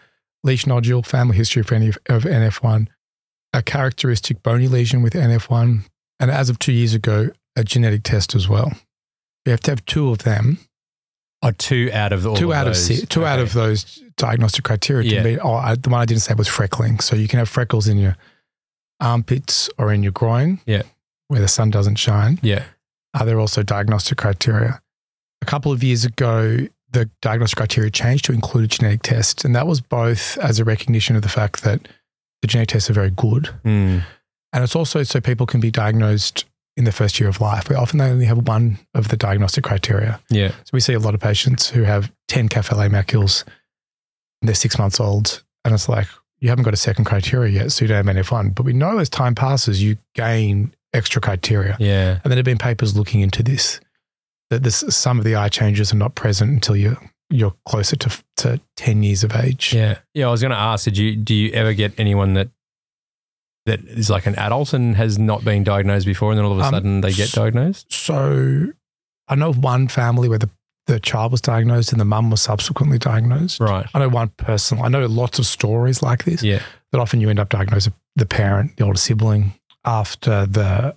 Lisch 0.45 0.67
nodule, 0.67 1.03
family 1.03 1.37
history 1.37 1.61
of, 1.61 1.73
any, 1.73 1.89
of 1.89 2.25
NF1, 2.25 2.87
a 3.55 3.63
characteristic 3.63 4.43
bony 4.43 4.69
lesion 4.69 5.01
with 5.03 5.15
NF1, 5.15 5.85
and 6.21 6.31
as 6.31 6.51
of 6.51 6.59
two 6.59 6.73
years 6.73 6.93
ago, 6.95 7.31
a 7.57 7.65
genetic 7.65 8.03
test 8.05 8.35
as 8.35 8.47
well. 8.49 8.73
You 9.47 9.51
have 9.53 9.61
to 9.61 9.71
have 9.71 9.85
two 9.87 10.11
of 10.11 10.19
them, 10.19 10.59
Oh, 11.45 11.51
two 11.59 11.91
out 11.93 12.13
of 12.13 12.27
all 12.27 12.37
two 12.37 12.53
of 12.53 12.57
out 12.59 12.65
those. 12.65 12.91
of 12.91 12.97
si- 12.99 13.07
two 13.07 13.25
out 13.27 13.39
of 13.39 13.53
those 13.53 14.03
diagnostic 14.17 14.65
criteria 14.65 15.11
Yeah. 15.17 15.23
be. 15.23 15.39
Oh, 15.39 15.53
I, 15.55 15.75
the 15.75 15.91
one 15.91 16.01
I 16.01 16.05
didn't 16.07 16.23
say 16.23 16.35
was 16.35 16.49
freckling. 16.49 17.03
So 17.03 17.15
you 17.17 17.29
can 17.29 17.39
have 17.39 17.49
freckles 17.49 17.87
in 17.87 17.99
your 17.99 18.17
armpits 19.01 19.69
or 19.79 19.93
in 19.93 20.03
your 20.03 20.13
groin, 20.13 20.61
Yeah. 20.67 20.83
where 21.29 21.41
the 21.41 21.49
sun 21.49 21.71
doesn't 21.71 21.97
shine. 21.97 22.39
Yeah. 22.43 22.65
Are 23.13 23.27
there 23.27 23.39
also 23.39 23.63
diagnostic 23.63 24.19
criteria? 24.19 24.81
A 25.43 25.45
couple 25.45 25.71
of 25.73 25.83
years 25.85 26.05
ago, 26.05 26.67
the 26.91 27.11
diagnostic 27.21 27.57
criteria 27.59 27.91
changed 27.91 28.25
to 28.27 28.33
include 28.33 28.65
a 28.65 28.69
genetic 28.69 29.03
test, 29.03 29.45
and 29.45 29.55
that 29.55 29.67
was 29.67 29.81
both 29.81 30.39
as 30.39 30.59
a 30.59 30.65
recognition 30.65 31.17
of 31.17 31.23
the 31.23 31.29
fact 31.29 31.63
that 31.65 31.87
the 32.41 32.49
genetic 32.49 32.71
tests 32.71 32.89
are 32.89 32.95
very 32.95 33.11
good, 33.11 33.51
Mm. 33.65 34.05
and 34.53 34.65
it's 34.65 34.77
also 34.77 35.03
so 35.03 35.21
people 35.21 35.45
can 35.47 35.61
be 35.61 35.71
diagnosed 35.71 36.45
in 36.77 36.85
the 36.85 36.93
first 36.93 37.21
year 37.21 37.29
of 37.29 37.41
life. 37.41 37.69
Where 37.69 37.79
often 37.79 37.99
they 37.99 38.11
only 38.11 38.25
have 38.25 38.49
one 38.49 38.79
of 38.95 39.09
the 39.09 39.17
diagnostic 39.17 39.65
criteria. 39.65 40.21
Yeah. 40.29 40.49
So 40.49 40.71
we 40.73 40.81
see 40.81 40.93
a 40.95 40.99
lot 40.99 41.15
of 41.15 41.21
patients 41.21 41.69
who 41.71 41.83
have 41.83 42.13
10 42.29 42.49
CAF-LA 42.49 42.89
macules 42.89 43.45
and 44.43 44.49
they're 44.49 44.55
six 44.55 44.79
months 44.79 45.01
old. 45.01 45.43
And 45.65 45.73
it's 45.73 45.89
like, 45.89 46.09
you 46.41 46.49
haven't 46.49 46.65
got 46.65 46.75
a 46.75 46.79
second 46.79 47.05
criteria 47.07 47.53
yet, 47.53 47.73
so 47.73 47.85
you 47.85 47.89
don't 47.89 48.07
have 48.07 48.17
NF1. 48.17 48.55
But 48.55 48.65
we 48.65 48.73
know 48.73 48.99
as 48.99 49.09
time 49.09 49.35
passes, 49.35 49.83
you 49.83 49.97
gain 50.15 50.75
extra 50.93 51.21
criteria. 51.23 51.77
Yeah. 51.79 52.21
And 52.23 52.31
there 52.31 52.37
have 52.37 52.45
been 52.45 52.59
papers 52.59 52.97
looking 52.97 53.21
into 53.21 53.43
this, 53.43 53.81
that 54.51 54.63
this, 54.63 54.85
some 54.91 55.19
of 55.19 55.25
the 55.25 55.37
eye 55.37 55.49
changes 55.49 55.93
are 55.93 55.97
not 55.97 56.15
present 56.17 56.51
until 56.51 56.77
you're, 56.77 56.99
you're 57.31 57.55
closer 57.67 57.97
to, 57.97 58.23
to 58.39 58.61
10 58.77 59.03
years 59.03 59.25
of 59.25 59.35
age. 59.35 59.73
Yeah. 59.73 59.99
Yeah. 60.13 60.29
I 60.29 60.31
was 60.31 60.43
going 60.43 60.51
to 60.51 60.59
ask, 60.59 60.85
did 60.85 60.99
you, 60.99 61.17
do 61.17 61.35
you 61.35 61.51
ever 61.53 61.73
get 61.73 61.99
anyone 61.99 62.35
that, 62.35 62.51
that 63.67 63.81
is 63.85 64.11
like 64.11 64.27
an 64.27 64.35
adult 64.37 64.73
and 64.75 64.97
has 64.97 65.19
not 65.19 65.45
been 65.45 65.65
diagnosed 65.65 66.07
before 66.07 66.31
and 66.31 66.39
then 66.39 66.45
all 66.45 66.53
of 66.53 66.59
a 66.59 66.63
Um, 66.65 66.71
sudden 66.75 67.01
they 67.01 67.13
get 67.13 67.33
diagnosed? 67.33 67.93
So 67.93 68.73
I 69.29 69.35
know 69.37 69.49
of 69.49 69.59
one 69.59 69.89
family 69.89 70.29
where 70.29 70.39
the, 70.39 70.51
the 70.87 71.01
child 71.01 71.33
was 71.33 71.41
diagnosed 71.41 71.91
and 71.93 72.01
the 72.01 72.05
mum 72.05 72.31
was 72.31 72.43
subsequently 72.43 72.99
diagnosed. 72.99 73.61
Right. 73.61 73.87
I 73.95 73.99
know 74.01 74.09
one 74.11 74.29
person. 74.37 74.81
I 74.81 74.89
know 74.89 75.07
lots 75.07 75.39
of 75.39 75.47
stories 75.47 76.03
like 76.03 76.25
this. 76.25 76.43
Yeah. 76.43 76.63
that 76.93 77.01
often 77.01 77.21
you 77.21 77.31
end 77.31 77.39
up 77.41 77.49
diagnosing 77.49 77.95
the 78.17 78.27
parent, 78.27 78.77
the 78.77 78.85
older 78.85 78.99
sibling, 78.99 79.55
after 79.85 80.47
the 80.47 80.95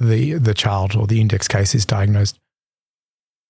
the 0.00 0.34
the 0.34 0.54
child 0.54 0.96
or 0.96 1.06
the 1.06 1.20
index 1.20 1.46
case 1.46 1.74
is 1.74 1.84
diagnosed. 1.84 2.38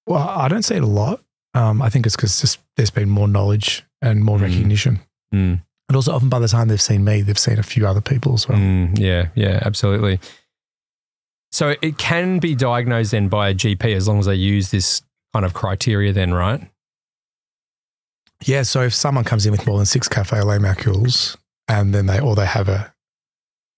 Well, 0.06 0.26
I 0.28 0.48
don't 0.48 0.62
see 0.62 0.74
it 0.76 0.82
a 0.82 0.86
lot. 0.86 1.20
Um, 1.54 1.80
I 1.82 1.88
think 1.90 2.06
it's 2.06 2.16
because 2.16 2.40
just 2.40 2.58
there's 2.76 2.90
been 2.90 3.08
more 3.10 3.28
knowledge 3.28 3.84
and 4.02 4.24
more 4.24 4.38
Mm. 4.38 4.42
recognition, 4.42 5.00
Mm. 5.34 5.62
And 5.88 5.96
also 5.96 6.12
often 6.12 6.28
by 6.28 6.38
the 6.38 6.48
time 6.48 6.68
they've 6.68 6.80
seen 6.80 7.04
me, 7.04 7.22
they've 7.22 7.38
seen 7.38 7.58
a 7.58 7.62
few 7.62 7.86
other 7.86 8.00
people 8.00 8.34
as 8.34 8.48
well. 8.48 8.58
Mm, 8.58 8.98
yeah, 8.98 9.28
yeah, 9.34 9.60
absolutely. 9.62 10.20
So 11.50 11.74
it 11.80 11.96
can 11.96 12.38
be 12.40 12.54
diagnosed 12.54 13.12
then 13.12 13.28
by 13.28 13.48
a 13.48 13.54
GP 13.54 13.96
as 13.96 14.06
long 14.06 14.18
as 14.18 14.26
they 14.26 14.34
use 14.34 14.70
this 14.70 15.00
kind 15.32 15.46
of 15.46 15.54
criteria, 15.54 16.12
then, 16.12 16.34
right? 16.34 16.60
Yeah, 18.44 18.62
so 18.62 18.82
if 18.82 18.94
someone 18.94 19.24
comes 19.24 19.46
in 19.46 19.52
with 19.52 19.66
more 19.66 19.78
than 19.78 19.86
six 19.86 20.08
cafe 20.08 20.40
au 20.40 20.44
lait 20.44 20.60
macules, 20.60 21.36
and 21.66 21.94
then 21.94 22.06
they 22.06 22.20
or 22.20 22.36
they 22.36 22.46
have 22.46 22.68
a 22.68 22.92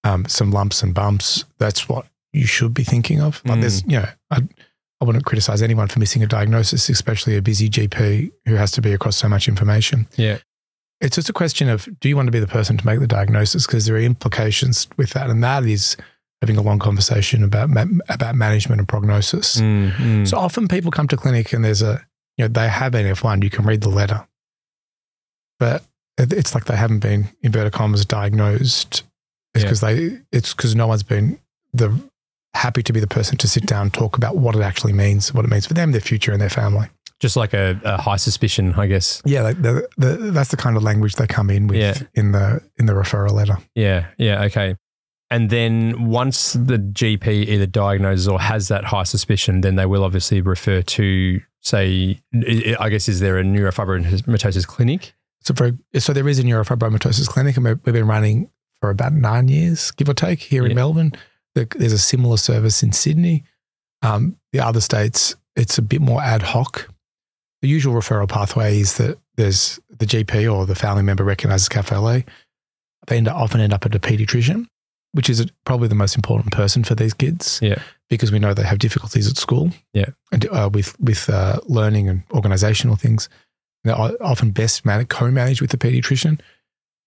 um, 0.05 0.27
some 0.27 0.51
lumps 0.51 0.83
and 0.83 0.95
bumps, 0.95 1.45
that's 1.59 1.89
what 1.89 2.07
you 2.33 2.47
should 2.47 2.75
be 2.75 2.85
thinking 2.85 3.21
of. 3.21 3.43
Like 3.45 3.61
there's, 3.61 3.83
you 3.85 4.01
know, 4.01 4.09
I, 4.31 4.43
I 5.01 5.05
wouldn't 5.05 5.25
criticize 5.25 5.63
anyone 5.63 5.89
for 5.89 5.99
missing 5.99 6.23
a 6.23 6.27
diagnosis, 6.27 6.89
especially 6.89 7.37
a 7.37 7.43
busy 7.43 7.69
GP 7.69 8.31
who 8.47 8.55
has 8.55 8.71
to 8.73 8.83
be 8.83 8.93
across 8.93 9.17
so 9.17 9.29
much 9.29 9.49
information. 9.49 10.09
Yeah. 10.17 10.39
It's 11.01 11.17
just 11.17 11.29
a 11.29 11.33
question 11.33 11.69
of 11.69 11.89
do 12.01 12.09
you 12.09 12.17
want 12.17 12.27
to 12.27 12.33
be 12.33 12.41
the 12.41 12.47
person 12.47 12.77
to 12.77 12.87
make 12.87 13.01
the 13.01 13.07
diagnosis? 13.07 13.67
Because 13.67 13.87
there 13.87 13.97
are 13.97 14.01
implications 14.01 14.87
with 14.97 15.11
that, 15.11 15.31
and 15.31 15.43
that 15.43 15.65
is 15.65 15.97
having 16.43 16.57
a 16.57 16.63
long 16.63 16.79
conversation 16.79 17.43
about 17.43 17.71
ma- 17.71 17.85
about 18.09 18.35
management 18.35 18.81
and 18.81 18.89
prognosis. 18.89 19.57
Mm, 19.61 19.93
mm. 19.93 20.29
So 20.29 20.37
often 20.39 20.69
people 20.69 20.91
come 20.91 21.09
to 21.09 21.17
clinic 21.17 21.53
and 21.53 21.65
there's 21.65 21.83
a, 21.83 22.05
you 22.37 22.45
know, 22.45 22.49
they 22.49 22.69
have 22.69 22.93
NF1, 22.93 23.43
you 23.43 23.51
can 23.51 23.65
read 23.65 23.81
the 23.83 23.89
letter. 23.91 24.27
But 25.59 25.85
it's 26.19 26.55
like 26.55 26.65
they 26.65 26.77
haven't 26.77 27.01
been, 27.01 27.29
inverted 27.43 27.73
commas, 27.73 28.05
diagnosed. 28.05 29.03
It's 29.55 29.63
Yeah. 29.65 29.69
because 29.69 29.81
they, 29.81 30.19
it's 30.33 30.55
because 30.55 30.75
no 30.75 30.87
one's 30.87 31.03
been 31.03 31.39
the 31.73 31.99
happy 32.55 32.83
to 32.83 32.93
be 32.93 33.01
the 33.01 33.07
person 33.07 33.37
to 33.39 33.49
sit 33.49 33.67
down 33.67 33.83
and 33.83 33.95
talk 33.95 34.17
about 34.17 34.37
what 34.37 34.57
it 34.57 34.63
actually 34.63 34.93
means, 34.93 35.33
what 35.33 35.45
it 35.45 35.51
means 35.51 35.67
for 35.67 35.75
them, 35.75 35.93
their 35.93 36.01
future 36.01 36.33
and 36.33 36.41
their 36.41 36.51
family. 36.51 36.89
Just 37.21 37.37
like 37.37 37.53
a, 37.53 37.79
a 37.85 38.01
high 38.01 38.17
suspicion, 38.17 38.73
I 38.75 38.87
guess. 38.87 39.21
Yeah, 39.27 39.43
like 39.43 39.61
the, 39.61 39.87
the, 39.99 40.17
that's 40.33 40.51
the 40.51 40.57
kind 40.57 40.77
of 40.77 40.83
language 40.83 41.17
they 41.17 41.27
come 41.27 41.51
in 41.51 41.67
with 41.67 41.79
Yeah. 41.79 41.95
in 42.15 42.33
the 42.33 42.63
in 42.79 42.87
the 42.87 42.95
referral 42.95 43.33
letter. 43.33 43.59
Yeah, 43.75 44.07
yeah, 44.17 44.43
okay. 44.45 44.77
And 45.31 45.49
then 45.51 46.09
once 46.09 46.55
the 46.55 46.79
GP 46.79 47.29
either 47.29 47.67
diagnoses 47.67 48.27
or 48.27 48.41
has 48.41 48.67
that 48.69 48.85
high 48.87 49.05
suspicion, 49.05 49.61
then 49.61 49.77
they 49.77 49.87
will 49.87 50.03
obviously 50.03 50.41
refer 50.41 50.83
to, 50.83 51.41
say, 51.61 52.21
I 52.81 52.89
guess, 52.89 53.09
is 53.09 53.21
there 53.21 53.39
a 53.39 53.45
neurofibromatosis 53.45 54.67
clinic? 54.67 55.15
So, 55.43 55.55
very, 55.55 55.79
so 55.99 56.13
there 56.13 56.27
is 56.29 56.41
a 56.41 56.43
neurofibromatosis 56.43 57.29
clinic, 57.29 57.57
and 57.57 57.65
we've 57.65 57.83
been 57.83 58.09
running 58.09 58.51
for 58.81 58.91
about 58.91 59.13
nine 59.13 59.47
years, 59.47 59.93
give 59.93 60.09
or 60.09 60.15
take, 60.15 60.41
here 60.41 60.67
in 60.67 60.75
Melbourne. 60.75 61.13
There's 61.55 61.93
a 61.93 61.99
similar 61.99 62.37
service 62.37 62.83
in 62.83 62.91
Sydney. 62.93 63.45
Um, 64.03 64.37
the 64.53 64.59
other 64.61 64.81
states, 64.81 65.37
it's 65.55 65.79
a 65.79 65.83
bit 65.83 66.01
more 66.01 66.21
ad 66.23 66.43
hoc. 66.43 66.89
The 67.63 67.69
usual 67.69 67.95
referral 67.95 68.29
pathway 68.29 68.79
is 68.81 68.97
that 68.97 69.19
there's 69.37 69.79
the 69.99 70.07
GP 70.07 70.53
or 70.53 70.67
the 70.67 70.75
family 70.75 71.03
member 71.03 71.25
recognises 71.25 71.69
CAF-LA. 71.69 72.21
They 73.07 73.17
end 73.17 73.29
up, 73.29 73.37
often 73.37 73.61
end 73.61 73.73
up 73.73 73.85
at 73.87 73.95
a 73.95 73.99
paediatrician, 73.99 74.67
which 75.13 75.29
is 75.31 75.45
probably 75.65 75.89
the 75.89 75.95
most 75.95 76.17
important 76.17 76.53
person 76.53 76.85
for 76.85 76.95
these 76.95 77.15
kids. 77.15 77.59
Yeah. 77.63 77.81
Because 78.09 78.33
we 78.33 78.39
know 78.39 78.55
they 78.55 78.63
have 78.65 78.79
difficulties 78.79 79.29
at 79.31 79.37
school. 79.37 79.71
Yeah. 79.93 80.11
And 80.33 80.47
uh, 80.49 80.71
with 80.73 80.99
with 81.01 81.29
uh, 81.31 81.61
learning 81.67 82.09
and 82.09 82.27
organisational 82.31 82.99
things. 82.99 83.29
They're 83.83 83.97
often 84.21 84.51
best 84.51 84.85
man- 84.85 85.07
co-managed 85.07 85.63
with 85.63 85.71
the 85.71 85.79
paediatrician, 85.79 86.39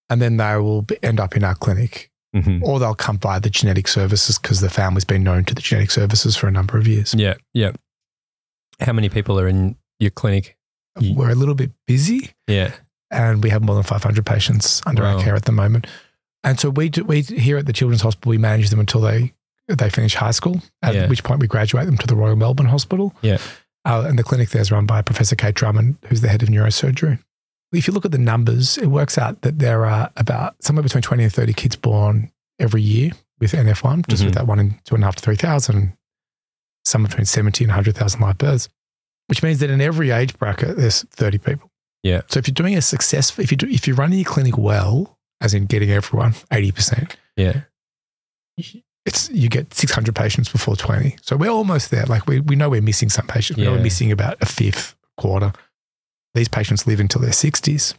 and 0.10 0.20
then 0.20 0.38
they 0.38 0.56
will 0.58 0.82
be, 0.82 0.98
end 1.04 1.20
up 1.20 1.36
in 1.36 1.44
our 1.44 1.54
clinic, 1.56 2.10
Mm-hmm. 2.36 2.64
or 2.64 2.80
they'll 2.80 2.96
come 2.96 3.20
via 3.20 3.40
the 3.40 3.52
genetic 3.52 3.88
services 3.88 4.40
because 4.40 4.60
the 4.60 4.70
family's 4.72 5.06
been 5.06 5.22
known 5.24 5.46
to 5.46 5.54
the 5.54 5.62
genetic 5.62 5.92
services 5.92 6.36
for 6.36 6.48
a 6.48 6.52
number 6.52 6.80
of 6.80 6.88
years. 6.88 7.14
Yeah, 7.14 7.36
yeah. 7.54 7.74
How 8.80 8.92
many 8.92 9.08
people 9.08 9.40
are 9.40 9.48
in 9.48 9.76
your 10.00 10.12
clinic? 10.12 10.58
We're 11.02 11.32
a 11.32 11.36
little 11.36 11.56
bit 11.56 11.72
busy, 11.88 12.32
Yeah, 12.48 12.72
and 13.10 13.44
we 13.44 13.50
have 13.50 13.64
more 13.64 13.76
than 13.76 13.84
500 13.84 14.26
patients 14.26 14.82
under 14.86 15.02
Wow. 15.04 15.18
our 15.18 15.24
care 15.24 15.36
at 15.36 15.46
the 15.46 15.52
moment. 15.52 15.88
And 16.44 16.60
so 16.60 16.70
we 16.70 16.90
do, 16.90 17.04
we 17.04 17.22
here 17.22 17.58
at 17.58 17.66
the 17.66 17.74
Children's 17.74 18.02
Hospital 18.02 18.30
we 18.30 18.38
manage 18.38 18.70
them 18.70 18.80
until 18.80 19.02
they 19.02 19.34
they 19.70 19.90
finish 19.90 20.14
high 20.16 20.32
school, 20.32 20.62
at 20.82 20.94
Yeah. 20.94 21.08
which 21.08 21.24
point 21.24 21.40
we 21.40 21.48
graduate 21.48 21.86
them 21.86 21.98
to 21.98 22.06
the 22.06 22.16
Royal 22.16 22.36
Melbourne 22.36 22.66
Hospital. 22.68 23.16
Yeah. 23.22 23.38
Uh, 23.86 24.04
and 24.08 24.20
the 24.20 24.24
clinic 24.24 24.50
there 24.50 24.62
is 24.62 24.72
run 24.72 24.86
by 24.86 25.02
Professor 25.02 25.36
Kate 25.38 25.56
Drummond, 25.56 25.98
who's 26.08 26.20
the 26.22 26.28
head 26.28 26.44
of 26.44 26.50
neurosurgery. 26.50 27.18
If 27.72 27.88
you 27.88 27.94
look 27.94 28.06
at 28.06 28.12
the 28.12 28.18
numbers, 28.18 28.78
it 28.78 28.88
works 28.88 29.18
out 29.18 29.42
that 29.42 29.60
there 29.60 29.86
are 29.86 30.12
about 30.18 30.62
somewhere 30.62 30.84
between 30.84 31.02
20 31.02 31.24
and 31.24 31.34
30 31.34 31.54
kids 31.54 31.76
born 31.78 32.30
every 32.60 32.82
year 32.82 33.12
with 33.40 33.54
NF1, 33.54 34.04
just 34.10 34.22
Mhm. 34.22 34.26
with 34.28 34.36
that 34.36 34.48
one 34.48 34.60
in 34.60 34.80
two 34.84 34.96
and 34.96 35.04
a 35.04 35.08
half 35.08 35.16
to 35.16 35.22
3,000, 35.24 35.94
somewhere 36.86 37.08
between 37.10 37.26
70 37.26 37.64
and 37.64 37.72
100,000 37.72 38.20
live 38.22 38.38
births, 38.38 38.70
which 39.34 39.42
means 39.42 39.58
that 39.62 39.72
in 39.72 39.82
every 39.82 40.12
age 40.12 40.38
bracket, 40.38 40.78
there's 40.78 41.02
30 41.10 41.40
people. 41.40 41.72
Yeah. 42.04 42.22
So 42.30 42.38
if 42.38 42.48
you're 42.48 42.54
doing 42.54 42.76
a 42.76 42.84
successful, 42.84 43.44
if, 43.44 43.50
you 43.50 43.58
do, 43.58 43.66
if 43.68 43.88
you're 43.88 43.96
running 43.96 44.20
your 44.20 44.30
clinic 44.30 44.60
well, 44.60 45.18
as 45.42 45.56
in 45.56 45.66
getting 45.66 45.90
everyone 45.90 46.34
80%, 46.52 47.16
Yeah. 47.36 47.62
it's 49.06 49.30
you 49.32 49.50
get 49.50 49.74
600 49.74 50.14
patients 50.14 50.50
before 50.50 50.76
20. 50.76 51.18
So 51.24 51.36
we're 51.36 51.50
almost 51.50 51.90
there. 51.90 52.06
Like 52.06 52.28
we, 52.28 52.42
we 52.42 52.56
know 52.56 52.70
we're 52.70 52.82
missing 52.84 53.10
some 53.10 53.26
patients. 53.26 53.58
We 53.58 53.64
know 53.66 53.72
we're 53.72 53.82
missing 53.82 54.12
about 54.12 54.38
a 54.40 54.46
fifth 54.46 54.96
quarter. 55.18 55.52
These 56.36 56.48
patients 56.50 56.86
live 56.86 57.00
until 57.00 57.22
their 57.22 57.32
60s. 57.32 57.96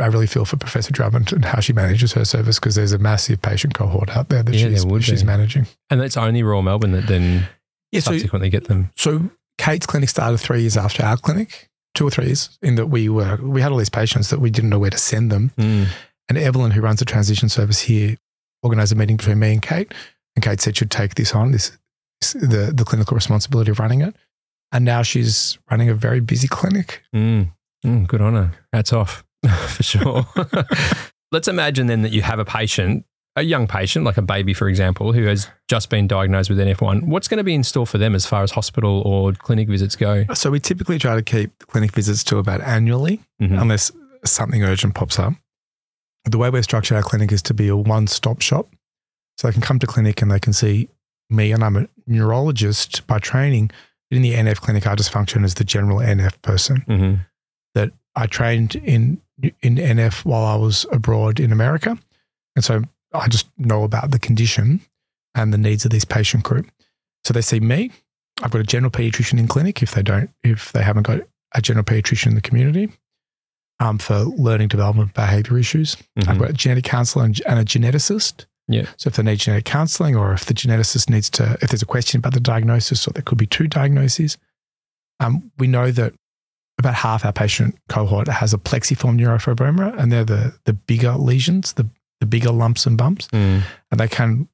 I 0.00 0.06
really 0.06 0.28
feel 0.28 0.44
for 0.44 0.56
Professor 0.56 0.92
Drummond 0.92 1.32
and 1.32 1.44
how 1.44 1.58
she 1.58 1.72
manages 1.72 2.12
her 2.12 2.24
service 2.24 2.60
because 2.60 2.76
there's 2.76 2.92
a 2.92 2.98
massive 2.98 3.42
patient 3.42 3.74
cohort 3.74 4.10
out 4.16 4.28
there 4.28 4.44
that 4.44 4.54
Yeah, 4.54 4.68
she's, 4.68 4.84
there 4.84 5.00
she's 5.00 5.22
be. 5.22 5.26
managing. 5.26 5.66
And 5.90 6.00
it's 6.02 6.16
only 6.16 6.44
Royal 6.44 6.62
Melbourne 6.62 6.92
that 6.92 7.08
then 7.08 7.48
Yeah, 7.90 7.98
so, 8.00 8.12
subsequently 8.12 8.48
get 8.48 8.68
them. 8.68 8.90
so 8.96 9.28
Kate's 9.58 9.86
clinic 9.86 10.08
started 10.08 10.38
three 10.38 10.60
years 10.62 10.76
after 10.76 11.04
our 11.04 11.16
clinic, 11.16 11.68
two 11.94 12.06
or 12.06 12.10
three 12.10 12.26
years, 12.26 12.58
in 12.62 12.76
that 12.76 12.86
we 12.86 13.08
were 13.08 13.36
we 13.42 13.60
had 13.60 13.72
all 13.72 13.78
these 13.78 13.90
patients 13.90 14.30
that 14.30 14.40
we 14.40 14.50
didn't 14.50 14.70
know 14.70 14.78
where 14.78 14.90
to 14.90 14.98
send 14.98 15.30
them. 15.30 15.50
Mm. 15.58 15.88
And 16.28 16.38
Evelyn, 16.38 16.70
who 16.70 16.80
runs 16.80 16.98
the 16.98 17.04
transition 17.04 17.48
service 17.48 17.80
here, 17.80 18.16
organized 18.62 18.92
a 18.92 18.96
meeting 18.96 19.16
between 19.16 19.38
me 19.38 19.52
and 19.52 19.62
Kate. 19.62 19.92
And 20.36 20.44
Kate 20.44 20.60
said 20.60 20.76
she'd 20.76 20.90
take 20.90 21.14
this 21.14 21.34
on, 21.34 21.52
this, 21.52 21.76
this 22.20 22.34
the, 22.34 22.72
the 22.74 22.84
clinical 22.84 23.14
responsibility 23.14 23.70
of 23.70 23.78
running 23.78 24.02
it. 24.02 24.14
And 24.72 24.84
now 24.84 25.02
she's 25.02 25.58
running 25.70 25.88
a 25.88 25.94
very 25.94 26.20
busy 26.20 26.48
clinic. 26.48 27.02
Mm. 27.14 27.50
Mm, 27.84 28.06
good 28.06 28.20
on 28.20 28.34
her. 28.34 28.52
Hats 28.72 28.92
off 28.92 29.24
for 29.68 29.82
sure. 29.82 30.26
Let's 31.32 31.48
imagine 31.48 31.86
then 31.86 32.02
that 32.02 32.12
you 32.12 32.22
have 32.22 32.38
a 32.38 32.44
patient, 32.44 33.04
a 33.38 33.42
young 33.42 33.66
patient, 33.66 34.04
like 34.04 34.16
a 34.16 34.22
baby, 34.22 34.52
for 34.54 34.68
example, 34.68 35.12
who 35.12 35.24
has 35.26 35.48
just 35.68 35.90
been 35.90 36.06
diagnosed 36.06 36.50
with 36.50 36.58
NF1. 36.58 37.04
What's 37.04 37.28
going 37.28 37.38
to 37.38 37.44
be 37.44 37.54
in 37.54 37.62
store 37.64 37.86
for 37.86 37.98
them 37.98 38.14
as 38.14 38.26
far 38.26 38.42
as 38.42 38.50
hospital 38.52 39.02
or 39.04 39.32
clinic 39.32 39.68
visits 39.68 39.96
go? 39.96 40.24
So 40.34 40.50
we 40.50 40.60
typically 40.60 40.98
try 40.98 41.14
to 41.16 41.22
keep 41.22 41.58
clinic 41.66 41.92
visits 41.92 42.22
to 42.24 42.38
about 42.38 42.60
annually, 42.62 43.20
Mhm. 43.40 43.60
unless 43.60 43.90
something 44.24 44.62
urgent 44.62 44.94
pops 44.94 45.18
up. 45.18 45.34
The 46.24 46.38
way 46.38 46.50
we've 46.50 46.64
structured 46.64 46.96
our 46.96 47.02
clinic 47.02 47.32
is 47.32 47.42
to 47.42 47.54
be 47.54 47.68
a 47.68 47.76
one 47.76 48.06
stop 48.06 48.40
shop. 48.42 48.68
So 49.38 49.48
they 49.48 49.52
can 49.52 49.62
come 49.62 49.78
to 49.78 49.86
clinic 49.86 50.20
and 50.20 50.30
they 50.30 50.40
can 50.40 50.52
see 50.52 50.88
me, 51.30 51.52
and 51.52 51.62
I'm 51.62 51.76
a 51.76 51.88
neurologist 52.06 53.06
by 53.06 53.18
training. 53.18 53.70
In 54.10 54.22
the 54.22 54.34
NF 54.34 54.60
clinic, 54.60 54.86
I 54.86 54.94
just 54.94 55.10
function 55.12 55.44
as 55.44 55.54
the 55.54 55.64
general 55.64 56.00
NF 56.00 56.40
person. 56.42 56.84
Mhm. 56.88 57.26
that 57.74 57.92
I 58.16 58.26
trained 58.26 58.74
in 58.76 59.20
in 59.62 59.78
NF 59.78 60.24
while 60.24 60.44
I 60.44 60.56
was 60.56 60.84
abroad 60.90 61.38
in 61.38 61.52
America, 61.52 61.96
and 62.56 62.64
so 62.64 62.82
I 63.12 63.28
just 63.28 63.48
know 63.58 63.84
about 63.84 64.10
the 64.10 64.18
condition 64.18 64.80
and 65.34 65.52
the 65.52 65.58
needs 65.58 65.84
of 65.84 65.90
this 65.90 66.04
patient 66.04 66.44
group. 66.44 66.66
So 67.24 67.32
they 67.32 67.40
see 67.40 67.60
me. 67.60 67.90
I've 68.42 68.50
got 68.50 68.60
a 68.60 68.64
general 68.64 68.90
pediatrician 68.90 69.38
in 69.38 69.48
clinic 69.48 69.82
if 69.82 69.92
they 69.92 70.02
don't 70.02 70.30
if 70.44 70.72
they 70.72 70.82
haven't 70.82 71.04
got 71.04 71.20
a 71.54 71.60
general 71.62 71.84
pediatrician 71.84 72.28
in 72.28 72.34
the 72.34 72.40
community. 72.40 72.90
Um, 73.80 73.98
for 73.98 74.24
learning 74.24 74.68
development 74.68 75.14
behavior 75.14 75.56
issues, 75.56 75.96
I've 76.16 76.24
Mhm. 76.36 76.38
got 76.40 76.50
a 76.50 76.52
genetic 76.52 76.84
counselor 76.84 77.24
and, 77.24 77.40
and 77.46 77.60
a 77.60 77.64
geneticist. 77.64 78.46
Yeah. 78.66 78.86
So 78.96 79.08
if 79.08 79.14
they 79.16 79.22
need 79.22 79.38
genetic 79.38 79.64
counselling, 79.66 80.16
or 80.16 80.32
if 80.32 80.44
the 80.46 80.52
geneticist 80.54 81.08
needs 81.08 81.30
to, 81.30 81.56
if 81.62 81.70
there's 81.70 81.82
a 81.82 81.86
question 81.86 82.18
about 82.18 82.34
the 82.34 82.40
diagnosis, 82.40 83.06
or 83.06 83.12
there 83.12 83.22
could 83.22 83.38
be 83.38 83.46
two 83.46 83.68
diagnoses, 83.68 84.36
um, 85.20 85.50
we 85.58 85.68
know 85.68 85.90
that 85.92 86.12
about 86.78 86.94
half 86.96 87.24
our 87.24 87.32
patient 87.32 87.76
cohort 87.88 88.26
has 88.28 88.52
a 88.52 88.58
plexiform 88.58 89.18
neurofibroma, 89.18 89.96
and 89.98 90.10
they're 90.12 90.24
the 90.24 90.58
the 90.64 90.72
bigger 90.72 91.12
lesions, 91.12 91.72
the 91.74 91.88
the 92.20 92.26
bigger 92.26 92.50
lumps 92.50 92.86
and 92.86 92.96
bumps, 92.98 93.28
Mm. 93.28 93.62
and 93.90 94.00
they 94.00 94.08
can 94.08 94.48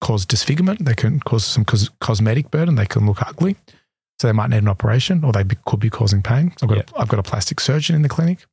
cause 0.00 0.24
disfigurement. 0.26 0.84
They 0.84 0.94
can 0.94 1.20
cause 1.20 1.44
some 1.44 1.64
cos- 1.64 1.90
cosmetic 2.00 2.50
burden. 2.50 2.74
They 2.76 2.86
can 2.86 3.06
look 3.06 3.20
ugly, 3.22 3.56
so 4.20 4.28
they 4.28 4.32
might 4.32 4.50
need 4.50 4.58
an 4.58 4.68
operation, 4.68 5.24
or 5.24 5.32
they 5.32 5.42
be, 5.42 5.56
could 5.66 5.80
be 5.80 5.90
causing 5.90 6.22
pain. 6.22 6.52
I've 6.62 6.68
got 6.68 6.78
a, 6.78 6.98
I've 6.98 7.08
got 7.08 7.18
a 7.18 7.22
plastic 7.24 7.60
surgeon 7.60 7.96
in 7.96 8.02
the 8.02 8.08
clinic. 8.08 8.46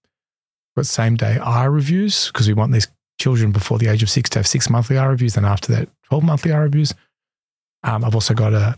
Got 0.75 0.85
same 0.87 1.15
day 1.17 1.37
eye 1.37 1.65
reviews 1.65 2.27
because 2.27 2.47
we 2.47 2.53
want 2.53 2.71
these 2.73 2.87
children 3.19 3.51
before 3.51 3.77
the 3.77 3.87
age 3.87 4.01
of 4.01 4.09
six 4.09 4.29
to 4.31 4.39
have 4.39 4.47
six 4.47 4.69
monthly 4.69 4.97
eye 4.97 5.05
reviews, 5.05 5.37
and 5.37 5.45
after 5.45 5.71
that, 5.73 5.89
twelve 6.03 6.23
monthly 6.23 6.51
eye 6.51 6.57
reviews. 6.57 6.93
Um, 7.83 8.03
I've 8.03 8.15
also 8.15 8.33
got 8.33 8.53
a, 8.53 8.77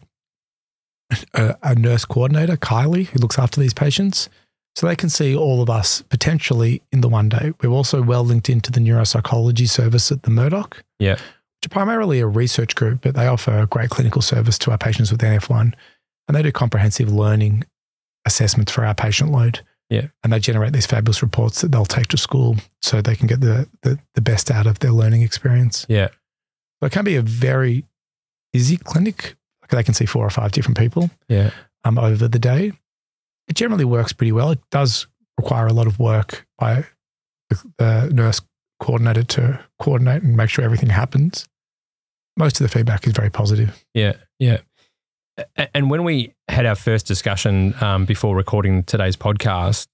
a 1.33 1.55
a 1.63 1.75
nurse 1.75 2.03
coordinator, 2.03 2.57
Kylie, 2.57 3.07
who 3.07 3.19
looks 3.19 3.39
after 3.39 3.61
these 3.61 3.73
patients. 3.73 4.27
So 4.75 4.87
they 4.87 4.95
can 4.95 5.09
see 5.09 5.35
all 5.35 5.61
of 5.61 5.69
us 5.69 6.01
potentially 6.01 6.81
in 6.91 7.01
the 7.01 7.07
one 7.07 7.29
day. 7.29 7.53
We're 7.61 7.69
also 7.69 8.01
well 8.01 8.25
linked 8.25 8.49
into 8.49 8.71
the 8.71 8.81
neuropsychology 8.81 9.69
service 9.69 10.11
at 10.11 10.23
the 10.23 10.29
Murdoch. 10.31 10.83
Yeah. 10.99 11.13
Which 11.13 11.67
are 11.67 11.69
primarily 11.69 12.19
a 12.19 12.27
research 12.27 12.75
group, 12.75 13.01
but 13.01 13.15
they 13.15 13.27
offer 13.27 13.57
a 13.59 13.67
great 13.67 13.89
clinical 13.89 14.21
service 14.21 14.57
to 14.59 14.71
our 14.71 14.77
patients 14.77 15.11
with 15.11 15.21
NF1. 15.21 15.73
And 16.27 16.35
they 16.35 16.41
do 16.41 16.51
comprehensive 16.51 17.09
learning 17.11 17.63
assessments 18.25 18.71
for 18.71 18.83
our 18.85 18.93
patient 18.95 19.31
load. 19.31 19.61
Yeah. 19.89 20.07
And 20.23 20.33
they 20.33 20.39
generate 20.39 20.73
these 20.73 20.87
fabulous 20.87 21.21
reports 21.21 21.61
that 21.61 21.71
they'll 21.71 21.85
take 21.85 22.07
to 22.07 22.17
school 22.17 22.57
so 22.81 23.01
they 23.01 23.15
can 23.15 23.27
get 23.27 23.39
the, 23.39 23.69
the, 23.83 23.99
the 24.15 24.21
best 24.21 24.51
out 24.51 24.67
of 24.67 24.79
their 24.79 24.91
learning 24.91 25.21
experience. 25.21 25.85
Yeah. 25.87 26.07
So 26.81 26.87
it 26.87 26.91
can 26.91 27.05
be 27.05 27.15
a 27.15 27.21
very 27.21 27.85
busy 28.51 28.75
clinic. 28.77 29.35
Like 29.61 29.69
they 29.69 29.83
can 29.83 29.93
see 29.93 30.05
four 30.05 30.25
or 30.25 30.29
five 30.29 30.51
different 30.51 30.77
people 30.77 31.11
Yeah. 31.29 31.51
um, 31.85 31.97
over 31.97 32.27
the 32.27 32.39
day. 32.39 32.73
It 33.47 33.55
generally 33.55 33.85
works 33.85 34.13
pretty 34.13 34.31
well. 34.31 34.51
It 34.51 34.59
does 34.71 35.07
require 35.37 35.67
a 35.67 35.73
lot 35.73 35.87
of 35.87 35.99
work 35.99 36.45
by 36.57 36.85
the, 37.77 38.09
nurse 38.13 38.41
coordinator 38.81 39.23
to 39.23 39.63
coordinate 39.79 40.23
and 40.23 40.35
make 40.35 40.49
sure 40.49 40.65
everything 40.65 40.89
happens. 40.89 41.47
Most 42.37 42.59
of 42.59 42.65
the 42.65 42.69
feedback 42.69 43.07
is 43.07 43.13
very 43.13 43.29
positive. 43.29 43.85
Yeah, 43.93 44.13
yeah. 44.39 44.59
And 45.73 45.89
when 45.89 46.03
we 46.03 46.33
had 46.47 46.65
our 46.65 46.75
first 46.75 47.05
discussion 47.07 47.73
um, 47.81 48.05
before 48.05 48.35
recording 48.35 48.83
today's 48.83 49.15
podcast, 49.15 49.87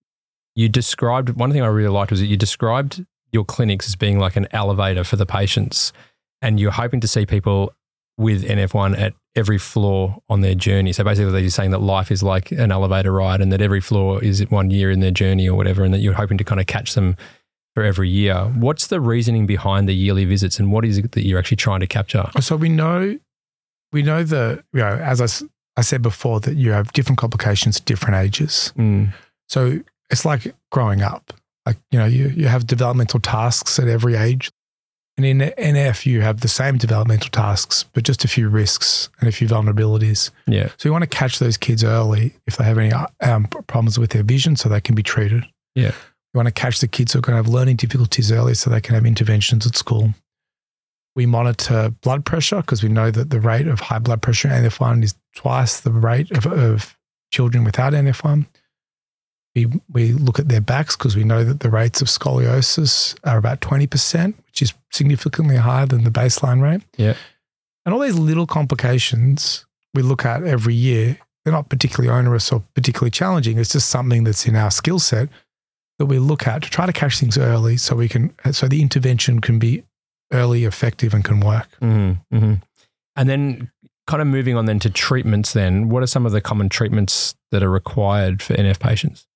you 0.55 0.69
described 0.69 1.29
one 1.31 1.51
thing 1.51 1.61
I 1.61 1.67
really 1.67 1.89
liked 1.89 2.11
was 2.11 2.19
that 2.19 2.27
you 2.27 2.37
described 2.37 3.05
your 3.31 3.45
clinics 3.45 3.87
as 3.87 3.95
being 3.95 4.19
like 4.19 4.35
an 4.35 4.47
elevator 4.51 5.03
for 5.03 5.15
the 5.15 5.25
patients, 5.25 5.93
and 6.41 6.59
you're 6.59 6.71
hoping 6.71 6.99
to 6.99 7.07
see 7.07 7.25
people 7.25 7.73
with 8.17 8.43
NF1 8.43 8.99
at 8.99 9.13
every 9.35 9.57
floor 9.57 10.21
on 10.29 10.41
their 10.41 10.55
journey. 10.55 10.91
So 10.91 11.03
basically, 11.03 11.31
they're 11.31 11.49
saying 11.49 11.71
that 11.71 11.81
life 11.81 12.11
is 12.11 12.21
like 12.21 12.51
an 12.51 12.71
elevator 12.71 13.11
ride, 13.11 13.41
and 13.41 13.51
that 13.51 13.61
every 13.61 13.81
floor 13.81 14.23
is 14.23 14.45
one 14.49 14.71
year 14.71 14.91
in 14.91 14.99
their 14.99 15.11
journey 15.11 15.47
or 15.47 15.55
whatever, 15.55 15.83
and 15.83 15.93
that 15.93 15.99
you're 15.99 16.13
hoping 16.13 16.37
to 16.37 16.43
kind 16.43 16.59
of 16.59 16.67
catch 16.67 16.93
them 16.93 17.15
for 17.73 17.83
every 17.83 18.09
year. 18.09 18.35
What's 18.55 18.87
the 18.87 18.99
reasoning 18.99 19.45
behind 19.45 19.87
the 19.87 19.93
yearly 19.95 20.25
visits, 20.25 20.59
and 20.59 20.71
what 20.71 20.83
is 20.83 20.97
it 20.97 21.13
that 21.13 21.25
you're 21.25 21.39
actually 21.39 21.57
trying 21.57 21.79
to 21.79 21.87
capture? 21.87 22.25
So 22.41 22.55
we 22.57 22.69
know, 22.69 23.17
we 23.93 24.01
know 24.01 24.23
the, 24.23 24.63
you 24.73 24.81
know, 24.81 24.97
as 24.97 25.21
I 25.77 25.81
said 25.81 26.01
before, 26.01 26.41
that 26.41 26.55
you 26.57 26.73
have 26.73 26.91
different 26.91 27.17
complications 27.17 27.77
at 27.77 27.85
different 27.85 28.15
ages. 28.17 28.73
Mm, 28.77 29.13
So 29.47 29.79
it's 30.09 30.25
like 30.25 30.53
growing 30.71 31.01
up. 31.01 31.33
Like, 31.65 31.77
you 31.91 31.99
know, 31.99 32.05
you, 32.05 32.27
you 32.29 32.47
have 32.47 32.67
developmental 32.67 33.19
tasks 33.19 33.79
at 33.79 33.87
every 33.87 34.15
age. 34.15 34.51
And 35.23 35.41
in 35.41 35.51
NF, 35.75 36.05
you 36.07 36.21
have 36.21 36.41
the 36.41 36.47
same 36.47 36.77
developmental 36.77 37.29
tasks, 37.29 37.83
but 37.93 38.03
just 38.03 38.23
a 38.25 38.27
few 38.27 38.49
risks 38.49 39.09
and 39.19 39.29
a 39.29 39.31
few 39.31 39.47
vulnerabilities. 39.47 40.31
yeah, 40.47 40.69
So 40.77 40.89
you 40.89 40.91
want 40.91 41.03
to 41.03 41.07
catch 41.07 41.37
those 41.37 41.57
kids 41.57 41.83
early 41.83 42.33
if 42.47 42.57
they 42.57 42.63
have 42.63 42.79
any 42.79 42.91
um, 43.21 43.45
problems 43.45 43.99
with 43.99 44.11
their 44.11 44.23
vision 44.23 44.55
so 44.55 44.67
they 44.67 44.81
can 44.81 44.95
be 44.95 45.03
treated. 45.03 45.45
Yeah. 45.75 45.91
You 46.33 46.37
want 46.37 46.47
to 46.47 46.53
catch 46.53 46.79
the 46.79 46.87
kids 46.87 47.13
who 47.13 47.19
are 47.19 47.21
going 47.21 47.33
to 47.33 47.43
have 47.43 47.47
learning 47.47 47.75
difficulties 47.75 48.31
early 48.31 48.55
so 48.55 48.69
they 48.69 48.81
can 48.81 48.95
have 48.95 49.05
interventions 49.05 49.67
at 49.67 49.75
school. 49.75 50.15
We 51.15 51.27
monitor 51.27 51.89
blood 52.01 52.25
pressure 52.25 52.61
because 52.61 52.81
we 52.81 52.89
know 52.89 53.11
that 53.11 53.29
the 53.29 53.41
rate 53.41 53.67
of 53.67 53.79
high 53.79 53.99
blood 53.99 54.21
pressure 54.23 54.47
in 54.47 54.63
NF1 54.63 55.03
is 55.03 55.13
twice 55.35 55.81
the 55.81 55.91
rate 55.91 56.31
of, 56.31 56.47
of 56.47 56.97
children 57.31 57.63
without 57.63 57.93
NF1. 57.93 58.47
We, 59.55 59.67
we 59.91 60.13
look 60.13 60.39
at 60.39 60.47
their 60.47 60.61
backs 60.61 60.95
because 60.95 61.15
we 61.15 61.25
know 61.25 61.43
that 61.43 61.59
the 61.59 61.69
rates 61.69 62.01
of 62.01 62.07
scoliosis 62.07 63.17
are 63.25 63.37
about 63.37 63.59
20%, 63.59 64.35
which 64.45 64.61
is 64.61 64.73
significantly 64.91 65.57
higher 65.57 65.85
than 65.85 66.03
the 66.03 66.09
baseline 66.09 66.61
rate. 66.61 66.81
Yeah. 66.97 67.15
And 67.85 67.93
all 67.93 67.99
these 67.99 68.17
little 68.17 68.47
complications 68.47 69.65
we 69.93 70.01
look 70.01 70.25
at 70.25 70.43
every 70.43 70.73
year, 70.73 71.17
they're 71.43 71.53
not 71.53 71.69
particularly 71.69 72.09
onerous 72.09 72.51
or 72.51 72.63
particularly 72.75 73.11
challenging. 73.11 73.57
It's 73.57 73.73
just 73.73 73.89
something 73.89 74.23
that's 74.23 74.45
in 74.45 74.55
our 74.55 74.71
skill 74.71 74.99
set 74.99 75.29
that 75.99 76.05
we 76.05 76.19
look 76.19 76.47
at 76.47 76.63
to 76.63 76.69
try 76.69 76.85
to 76.85 76.93
catch 76.93 77.19
things 77.19 77.37
early 77.37 77.77
so 77.77 77.95
we 77.95 78.07
can, 78.07 78.33
so 78.51 78.67
the 78.67 78.81
intervention 78.81 79.41
can 79.41 79.59
be 79.59 79.83
early, 80.31 80.63
effective, 80.63 81.13
and 81.13 81.23
can 81.23 81.39
work. 81.39 81.67
Mm-hmm, 81.81 82.35
mm-hmm. 82.35 82.53
And 83.15 83.29
then, 83.29 83.71
kind 84.07 84.21
of 84.21 84.27
moving 84.27 84.55
on 84.55 84.65
then 84.65 84.79
to 84.79 84.89
treatments. 84.89 85.53
Then, 85.53 85.89
what 85.89 86.01
are 86.01 86.07
some 86.07 86.25
of 86.25 86.31
the 86.31 86.41
common 86.41 86.69
treatments 86.69 87.35
that 87.51 87.61
are 87.61 87.69
required 87.69 88.41
for 88.41 88.53
NF 88.53 88.79
patients? 88.79 89.27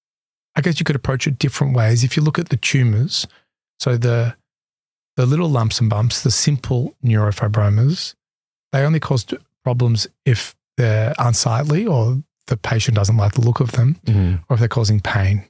I 0.56 0.62
guess 0.62 0.80
you 0.80 0.86
could 0.86 0.96
approach 0.96 1.28
it 1.28 1.38
different 1.38 1.76
ways. 1.76 2.04
If 2.04 2.16
you 2.16 2.24
look 2.24 2.40
at 2.40 2.50
the 2.50 2.58
tumors, 2.58 3.28
so 3.80 3.98
the 3.98 4.36
the 5.18 5.26
little 5.26 5.50
lumps 5.50 5.80
and 5.80 5.90
bumps, 5.90 6.22
the 6.24 6.32
simple 6.32 6.96
neurofibromas, 7.04 8.16
they 8.74 8.84
only 8.84 9.00
cause 9.00 9.26
problems 9.64 10.08
if 10.26 10.56
they're 10.78 11.14
unsightly 11.18 11.86
or 11.88 12.22
the 12.48 12.58
patient 12.58 12.96
doesn't 12.96 13.16
like 13.18 13.34
the 13.34 13.42
look 13.42 13.60
of 13.62 13.72
them 13.72 13.96
Mm. 14.06 14.44
or 14.50 14.54
if 14.56 14.60
they're 14.60 14.68
causing 14.68 15.00
pain. 15.00 15.46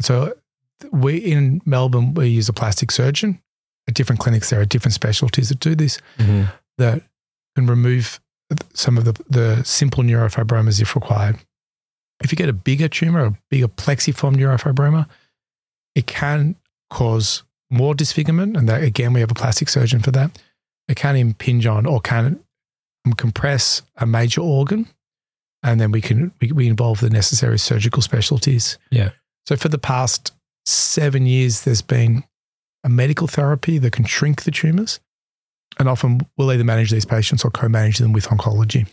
So 0.00 0.34
we 0.90 1.16
in 1.18 1.60
Melbourne 1.66 2.14
we 2.14 2.28
use 2.28 2.48
a 2.48 2.52
plastic 2.52 2.90
surgeon. 2.90 3.40
At 3.86 3.94
different 3.94 4.20
clinics 4.20 4.48
there 4.50 4.60
are 4.60 4.64
different 4.64 4.94
specialties 4.94 5.48
that 5.50 5.60
do 5.60 5.74
this 5.74 5.98
Mhm. 6.18 6.50
that 6.78 7.02
can 7.54 7.66
remove 7.66 8.18
some 8.74 8.96
of 8.98 9.04
the, 9.04 9.12
the 9.28 9.62
simple 9.64 10.02
neurofibromas 10.02 10.80
if 10.80 10.94
required. 10.94 11.36
If 12.24 12.32
you 12.32 12.36
get 12.36 12.48
a 12.48 12.54
bigger 12.54 12.88
tumor, 12.88 13.24
a 13.24 13.38
bigger 13.50 13.68
plexiform 13.68 14.36
neurofibroma, 14.36 15.08
it 15.94 16.06
can 16.06 16.56
cause 16.90 17.42
more 17.70 17.94
disfigurement. 17.94 18.56
And 18.56 18.68
that, 18.68 18.82
again, 18.82 19.12
we 19.12 19.20
have 19.20 19.30
a 19.30 19.34
plastic 19.34 19.68
surgeon 19.68 20.00
for 20.00 20.10
that. 20.12 20.38
It 20.88 20.96
can 20.96 21.16
impinge 21.16 21.66
on 21.66 21.86
or 21.86 22.00
can 22.00 22.40
compress 23.16 23.82
a 23.96 24.06
major 24.06 24.40
organ. 24.40 24.88
And 25.62 25.80
then 25.80 25.92
we 25.92 26.00
can 26.00 26.32
we, 26.40 26.52
we 26.52 26.68
involve 26.68 27.00
the 27.00 27.10
necessary 27.10 27.58
surgical 27.58 28.02
specialties. 28.02 28.78
Yeah. 28.90 29.10
So 29.46 29.56
for 29.56 29.68
the 29.68 29.78
past 29.78 30.32
seven 30.66 31.26
years, 31.26 31.62
there's 31.62 31.82
been 31.82 32.24
a 32.84 32.88
medical 32.88 33.26
therapy 33.26 33.78
that 33.78 33.92
can 33.92 34.04
shrink 34.04 34.42
the 34.42 34.50
tumors. 34.50 35.00
And 35.78 35.88
often 35.88 36.20
we'll 36.36 36.52
either 36.52 36.64
manage 36.64 36.90
these 36.90 37.04
patients 37.04 37.44
or 37.44 37.50
co 37.50 37.68
manage 37.68 37.98
them 37.98 38.12
with 38.12 38.28
oncology. 38.28 38.86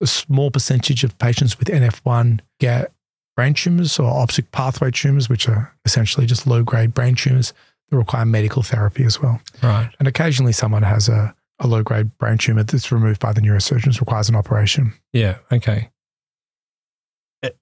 A 0.00 0.06
small 0.06 0.50
percentage 0.50 1.04
of 1.04 1.16
patients 1.18 1.58
with 1.58 1.68
NF1 1.68 2.40
get 2.60 2.92
brain 3.34 3.54
tumors 3.54 3.98
or 3.98 4.06
optic 4.06 4.50
pathway 4.50 4.90
tumors, 4.90 5.28
which 5.28 5.48
are 5.48 5.74
essentially 5.84 6.26
just 6.26 6.46
low 6.46 6.62
grade 6.62 6.94
brain 6.94 7.14
tumors 7.14 7.52
that 7.90 7.96
require 7.96 8.24
medical 8.24 8.62
therapy 8.62 9.04
as 9.04 9.20
well. 9.20 9.40
Right. 9.62 9.90
And 9.98 10.08
occasionally 10.08 10.52
someone 10.52 10.82
has 10.82 11.08
a, 11.08 11.34
a 11.58 11.66
low 11.66 11.82
grade 11.82 12.16
brain 12.18 12.38
tumor 12.38 12.62
that's 12.62 12.90
removed 12.90 13.20
by 13.20 13.32
the 13.32 13.40
neurosurgeons, 13.40 14.00
requires 14.00 14.28
an 14.28 14.34
operation. 14.34 14.92
Yeah. 15.12 15.38
Okay. 15.52 15.90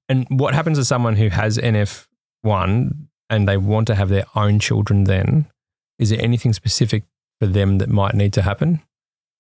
And 0.09 0.27
what 0.31 0.55
happens 0.55 0.79
to 0.79 0.85
someone 0.85 1.17
who 1.17 1.29
has 1.29 1.59
NF1 1.59 2.97
and 3.29 3.49
they 3.49 3.57
want 3.57 3.87
to 3.89 3.95
have 3.95 4.09
their 4.09 4.25
own 4.35 4.59
children 4.59 5.05
then? 5.05 5.47
Is 5.99 6.11
there 6.11 6.21
anything 6.23 6.53
specific 6.53 7.05
for 7.41 7.47
them 7.47 7.79
that 7.79 7.89
might 7.89 8.15
need 8.15 8.33
to 8.35 8.43
happen? 8.43 8.81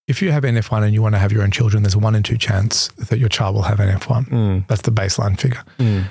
If 0.07 0.21
you 0.21 0.33
have 0.33 0.43
NF1 0.43 0.83
and 0.83 0.93
you 0.93 1.01
want 1.01 1.15
to 1.15 1.19
have 1.19 1.33
your 1.33 1.43
own 1.43 1.51
children, 1.51 1.83
there's 1.83 1.95
a 1.95 1.99
one 1.99 2.15
in 2.15 2.23
two 2.23 2.37
chance 2.37 2.89
that 3.09 3.19
your 3.19 3.29
child 3.29 3.55
will 3.55 3.63
have 3.63 3.79
NF1. 3.79 4.29
Mm. 4.29 4.69
That's 4.69 4.83
the 4.83 4.93
baseline 4.93 5.41
figure. 5.41 5.65
Mm. 5.79 6.09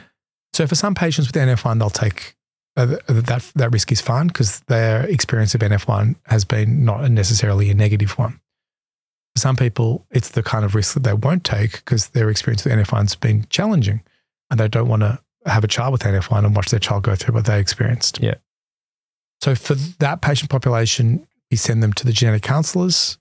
So 0.54 0.66
for 0.66 0.76
some 0.76 0.96
patients 0.96 1.28
with 1.28 1.36
NF1, 1.36 1.80
they'll 1.80 1.90
take 1.90 2.36
uh, 2.76 2.98
that 3.08 3.52
that 3.56 3.72
risk 3.72 3.92
is 3.92 4.02
fine 4.02 4.28
because 4.28 4.62
their 4.62 5.04
experience 5.04 5.54
of 5.54 5.62
NF1 5.62 6.16
has 6.26 6.44
been 6.44 6.84
not 6.86 7.10
necessarily 7.12 7.70
a 7.70 7.76
negative 7.76 8.18
one. 8.18 8.40
For 9.36 9.40
some 9.40 9.56
people, 9.56 10.06
it's 10.12 10.30
the 10.30 10.44
kind 10.44 10.66
of 10.66 10.76
risk 10.76 10.94
that 10.96 11.04
they 11.04 11.14
won't 11.14 11.44
take 11.44 11.74
because 11.74 12.10
their 12.10 12.30
experience 12.30 12.64
with 12.64 12.74
NF1 12.74 13.02
has 13.02 13.16
been 13.16 13.46
challenging, 13.50 14.02
and 14.50 14.60
they 14.60 14.68
don't 14.68 14.88
want 14.88 15.02
to 15.02 15.20
have 15.46 15.64
a 15.64 15.68
child 15.68 15.92
with 15.92 16.02
NF1 16.02 16.46
and 16.46 16.56
watch 16.56 16.70
their 16.70 16.80
child 16.80 17.04
go 17.04 17.16
through 17.16 17.36
what 17.36 17.46
they 17.46 17.60
experienced. 17.60 18.20
Yeah. 18.22 18.36
So 19.42 19.56
for 19.56 19.76
that 19.76 20.22
patient 20.22 20.50
population, 20.50 21.28
we 21.52 21.58
send 21.58 21.84
them 21.84 21.94
to 21.94 22.06
the 22.06 22.14
genetic 22.14 22.44
counselors 22.44 23.18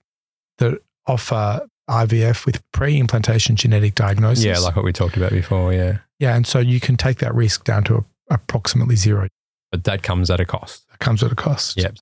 that 0.63 0.81
offer 1.07 1.67
IVF 1.89 2.45
with 2.45 2.61
pre-implantation 2.71 3.55
genetic 3.55 3.95
diagnosis. 3.95 4.45
Yeah, 4.45 4.59
like 4.59 4.75
what 4.75 4.85
we 4.85 4.93
talked 4.93 5.17
about 5.17 5.31
before. 5.31 5.73
Yeah. 5.73 5.99
Yeah, 6.19 6.35
and 6.35 6.47
so 6.47 6.59
you 6.59 6.79
can 6.79 6.95
take 6.95 7.19
that 7.19 7.35
risk 7.35 7.65
down 7.65 7.83
to 7.85 7.95
a, 7.97 8.05
approximately 8.29 8.95
zero. 8.95 9.27
But 9.71 9.83
that 9.83 10.03
comes 10.03 10.29
at 10.29 10.39
a 10.39 10.45
cost. 10.45 10.85
It 10.93 10.99
comes 10.99 11.23
at 11.23 11.31
a 11.31 11.35
cost. 11.35 11.77
Yep. 11.77 11.97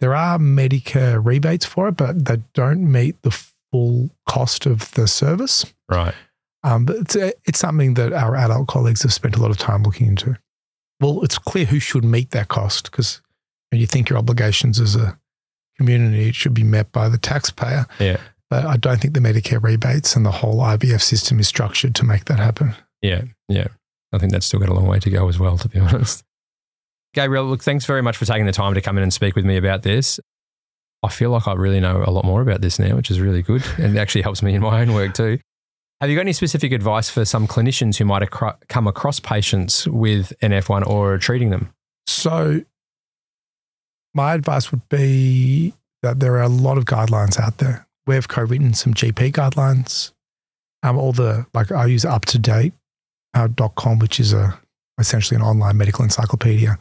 There 0.00 0.14
are 0.14 0.38
Medicare 0.38 1.24
rebates 1.24 1.64
for 1.64 1.88
it, 1.88 1.92
but 1.92 2.26
they 2.26 2.42
don't 2.52 2.90
meet 2.90 3.20
the 3.22 3.30
full 3.72 4.10
cost 4.28 4.66
of 4.66 4.90
the 4.92 5.08
service. 5.08 5.64
Right. 5.88 6.14
Um, 6.62 6.84
but 6.84 6.96
it's, 6.96 7.16
it's 7.46 7.58
something 7.58 7.94
that 7.94 8.12
our 8.12 8.36
adult 8.36 8.68
colleagues 8.68 9.02
have 9.02 9.12
spent 9.12 9.36
a 9.36 9.40
lot 9.40 9.50
of 9.50 9.56
time 9.56 9.84
looking 9.84 10.08
into. 10.08 10.36
Well, 11.00 11.22
it's 11.22 11.38
clear 11.38 11.64
who 11.64 11.78
should 11.78 12.04
meet 12.04 12.32
that 12.32 12.48
cost 12.48 12.90
because 12.90 13.22
when 13.70 13.80
you 13.80 13.86
think 13.86 14.10
your 14.10 14.18
obligations 14.18 14.80
as 14.80 14.96
a 14.96 15.18
community, 15.78 16.28
it 16.28 16.34
should 16.34 16.54
be 16.54 16.64
met 16.64 16.92
by 16.92 17.08
the 17.08 17.18
taxpayer. 17.18 17.86
Yeah. 17.98 18.18
But 18.48 18.64
I 18.64 18.76
don't 18.76 19.00
think 19.00 19.14
the 19.14 19.20
Medicare 19.20 19.62
rebates 19.62 20.14
and 20.14 20.24
the 20.24 20.30
whole 20.30 20.58
IVF 20.58 21.02
system 21.02 21.40
is 21.40 21.48
structured 21.48 21.94
to 21.96 22.04
make 22.04 22.26
that 22.26 22.38
happen. 22.38 22.74
Yeah. 23.02 23.22
Yeah. 23.48 23.68
I 24.12 24.18
think 24.18 24.32
that's 24.32 24.46
still 24.46 24.60
got 24.60 24.68
a 24.68 24.74
long 24.74 24.86
way 24.86 25.00
to 25.00 25.10
go 25.10 25.28
as 25.28 25.38
well, 25.38 25.58
to 25.58 25.68
be 25.68 25.78
honest. 25.80 26.24
Gabriel, 27.14 27.46
look, 27.46 27.62
thanks 27.62 27.86
very 27.86 28.02
much 28.02 28.16
for 28.16 28.24
taking 28.24 28.46
the 28.46 28.52
time 28.52 28.74
to 28.74 28.80
come 28.80 28.96
in 28.96 29.02
and 29.02 29.12
speak 29.12 29.34
with 29.34 29.44
me 29.44 29.56
about 29.56 29.82
this. 29.82 30.20
I 31.02 31.08
feel 31.08 31.30
like 31.30 31.48
I 31.48 31.54
really 31.54 31.80
know 31.80 32.02
a 32.06 32.10
lot 32.10 32.24
more 32.24 32.40
about 32.40 32.60
this 32.60 32.78
now, 32.78 32.96
which 32.96 33.10
is 33.10 33.20
really 33.20 33.42
good 33.42 33.64
and 33.78 33.98
actually 33.98 34.22
helps 34.22 34.42
me 34.42 34.54
in 34.54 34.62
my 34.62 34.80
own 34.80 34.92
work 34.92 35.14
too. 35.14 35.38
Have 36.00 36.10
you 36.10 36.16
got 36.16 36.22
any 36.22 36.34
specific 36.34 36.72
advice 36.72 37.08
for 37.08 37.24
some 37.24 37.46
clinicians 37.46 37.96
who 37.96 38.04
might 38.04 38.28
come 38.68 38.86
across 38.86 39.18
patients 39.18 39.86
with 39.88 40.32
NF1 40.42 40.86
or 40.86 41.14
are 41.14 41.18
treating 41.18 41.48
them? 41.48 41.72
So, 42.06 42.62
my 44.16 44.32
advice 44.34 44.72
would 44.72 44.88
be 44.88 45.74
that 46.02 46.20
there 46.20 46.36
are 46.36 46.42
a 46.42 46.48
lot 46.48 46.78
of 46.78 46.86
guidelines 46.86 47.38
out 47.38 47.58
there. 47.58 47.86
We've 48.06 48.26
co-written 48.26 48.72
some 48.72 48.94
GP 48.94 49.32
guidelines. 49.32 50.12
Um, 50.82 50.96
all 50.96 51.12
the 51.12 51.46
like 51.52 51.70
I 51.70 51.86
use 51.86 52.04
up 52.04 52.24
to 52.26 52.38
date 52.38 52.72
uh, 53.34 53.48
.com, 53.76 53.98
which 53.98 54.18
is 54.18 54.32
a 54.32 54.58
essentially 54.98 55.36
an 55.36 55.42
online 55.42 55.76
medical 55.76 56.02
encyclopedia. 56.02 56.78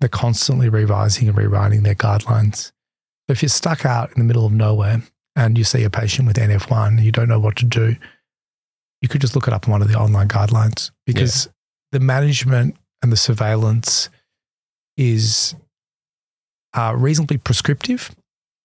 They're 0.00 0.08
constantly 0.08 0.68
revising 0.68 1.28
and 1.28 1.36
rewriting 1.36 1.84
their 1.84 1.94
guidelines. 1.94 2.72
So 3.28 3.30
if 3.30 3.42
you're 3.42 3.48
stuck 3.48 3.86
out 3.86 4.10
in 4.12 4.18
the 4.18 4.24
middle 4.24 4.44
of 4.44 4.52
nowhere 4.52 5.02
and 5.36 5.56
you 5.56 5.62
see 5.62 5.84
a 5.84 5.90
patient 5.90 6.26
with 6.26 6.36
NF1 6.36 6.88
and 6.88 7.00
you 7.00 7.12
don't 7.12 7.28
know 7.28 7.38
what 7.38 7.56
to 7.56 7.64
do, 7.64 7.94
you 9.00 9.08
could 9.08 9.20
just 9.20 9.36
look 9.36 9.46
it 9.46 9.54
up 9.54 9.66
in 9.66 9.70
one 9.70 9.80
of 9.80 9.88
the 9.88 9.98
online 9.98 10.28
guidelines 10.28 10.90
because 11.06 11.48
the 11.92 12.00
management 12.00 12.76
and 13.00 13.12
the 13.12 13.16
surveillance 13.16 14.08
is 14.96 15.54
uh, 16.74 16.94
reasonably 16.96 17.38
prescriptive. 17.38 18.10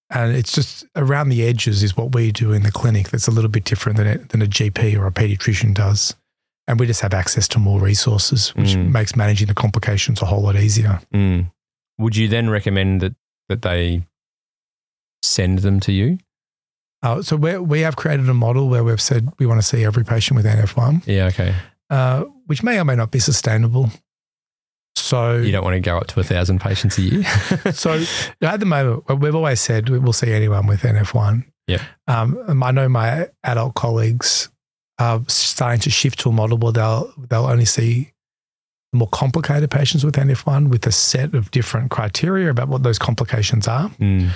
And 0.10 0.34
it's 0.36 0.54
just 0.54 0.86
around 0.96 1.30
the 1.30 1.44
edges 1.44 1.84
is 1.84 1.98
what 1.98 2.14
we 2.16 2.32
do 2.32 2.54
in 2.54 2.64
the 2.64 2.72
clinic 2.72 3.10
that's 3.10 3.28
a 3.28 3.32
little 3.32 3.50
bit 3.50 3.66
different 3.66 3.98
than, 3.98 4.08
it, 4.08 4.30
than 4.30 4.42
a 4.42 4.46
GP 4.46 4.98
or 4.98 5.06
a 5.06 5.12
pediatrician 5.12 5.74
does. 5.74 6.16
And 6.66 6.80
we 6.80 6.86
just 6.88 7.02
have 7.02 7.14
access 7.14 7.48
to 7.50 7.60
more 7.60 7.80
resources, 7.82 8.56
which 8.56 8.76
Mm. 8.76 8.92
makes 8.92 9.16
managing 9.16 9.48
the 9.48 9.54
complications 9.54 10.22
a 10.22 10.26
whole 10.26 10.42
lot 10.42 10.56
easier. 10.56 11.02
Mm. 11.14 11.52
Would 11.98 12.16
you 12.16 12.28
then 12.30 12.50
recommend 12.50 13.02
that, 13.02 13.16
that 13.50 13.62
they 13.64 14.06
send 15.22 15.60
them 15.60 15.80
to 15.82 15.92
you? 15.92 16.18
Uh, 17.04 17.22
so 17.22 17.36
we 17.36 17.58
we 17.58 17.82
have 17.82 17.96
created 17.96 18.28
a 18.30 18.34
model 18.34 18.70
where 18.70 18.84
we've 18.84 19.02
said 19.02 19.30
we 19.40 19.46
want 19.46 19.62
to 19.62 19.68
see 19.68 19.84
every 19.86 20.04
patient 20.04 20.36
with 20.36 20.46
NF1, 20.46 21.04
Yeah, 21.06 21.26
okay. 21.28 21.54
uh, 21.90 22.24
which 22.48 22.64
may 22.64 22.80
or 22.80 22.86
may 22.86 22.96
not 22.96 23.12
be 23.12 23.20
sustainable. 23.20 23.92
So, 24.98 25.38
You 25.38 25.52
don't 25.52 25.64
want 25.64 25.76
to 25.76 25.80
go 25.80 25.98
up 25.98 26.08
to 26.08 26.20
a 26.20 26.24
thousand 26.24 26.60
patients 26.60 26.98
a 26.98 27.02
year. 27.02 27.24
so 27.72 28.04
at 28.42 28.60
the 28.60 28.66
moment, 28.66 29.04
we've 29.20 29.36
always 29.36 29.60
said 29.60 29.90
we'll 29.90 30.14
see 30.14 30.32
anyone 30.32 30.68
with 30.68 30.82
NF1. 30.82 31.46
Yeah. 31.68 31.84
Um, 32.08 32.64
I 32.64 32.72
know 32.72 32.88
my 32.90 33.30
adult 33.44 33.76
colleagues 33.76 34.50
are 35.00 35.22
starting 35.28 35.82
to 35.82 35.90
shift 35.90 36.20
to 36.20 36.30
a 36.30 36.32
model 36.32 36.58
where 36.58 36.72
they'll 36.72 37.14
they'll 37.30 37.46
only 37.46 37.66
see 37.66 38.14
more 38.94 39.08
complicated 39.10 39.70
patients 39.70 40.04
with 40.04 40.16
NF1 40.16 40.70
with 40.70 40.88
a 40.88 40.92
set 40.92 41.34
of 41.36 41.52
different 41.52 41.92
criteria 41.92 42.50
about 42.50 42.70
what 42.70 42.84
those 42.84 42.98
complications 42.98 43.68
are. 43.68 43.90
Mm. 43.90 44.30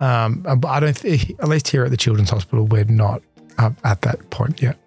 Um, 0.00 0.42
but 0.42 0.68
I 0.68 0.80
don't, 0.80 0.96
th- 0.96 1.30
at 1.38 1.48
least 1.48 1.68
here 1.68 1.84
at 1.84 1.90
the 1.90 1.96
Children's 1.96 2.30
Hospital, 2.30 2.66
we're 2.66 2.84
not 2.84 3.22
uh, 3.58 3.70
at 3.84 4.02
that 4.02 4.30
point 4.30 4.62
yet. 4.62 4.78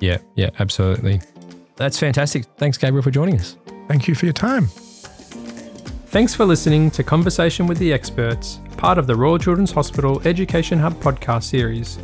Yeah, 0.00 0.18
yeah, 0.34 0.50
absolutely. 0.58 1.20
That's 1.76 1.98
fantastic. 1.98 2.44
Thanks, 2.56 2.78
Gabriel, 2.78 3.02
for 3.02 3.10
joining 3.10 3.38
us. 3.38 3.56
Thank 3.88 4.08
you 4.08 4.14
for 4.14 4.26
your 4.26 4.32
time. 4.32 4.66
Thanks 6.06 6.34
for 6.34 6.44
listening 6.44 6.90
to 6.92 7.04
Conversation 7.04 7.66
with 7.66 7.78
the 7.78 7.92
Experts, 7.92 8.60
part 8.76 8.98
of 8.98 9.06
the 9.06 9.14
Royal 9.14 9.38
Children's 9.38 9.70
Hospital 9.70 10.20
Education 10.26 10.78
Hub 10.78 10.94
podcast 10.94 11.44
series. 11.44 11.98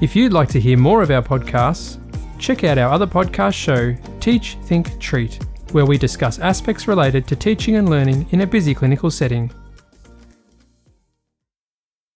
If 0.00 0.16
you'd 0.16 0.32
like 0.32 0.48
to 0.50 0.60
hear 0.60 0.76
more 0.76 1.02
of 1.02 1.10
our 1.10 1.22
podcasts, 1.22 1.98
check 2.38 2.64
out 2.64 2.78
our 2.78 2.90
other 2.90 3.06
podcast 3.06 3.54
show, 3.54 3.94
Teach, 4.18 4.56
Think, 4.64 4.98
Treat, 4.98 5.42
where 5.72 5.86
we 5.86 5.98
discuss 5.98 6.38
aspects 6.38 6.88
related 6.88 7.26
to 7.28 7.36
teaching 7.36 7.76
and 7.76 7.88
learning 7.88 8.26
in 8.30 8.40
a 8.40 8.46
busy 8.46 8.74
clinical 8.74 9.10
setting. 9.10 9.50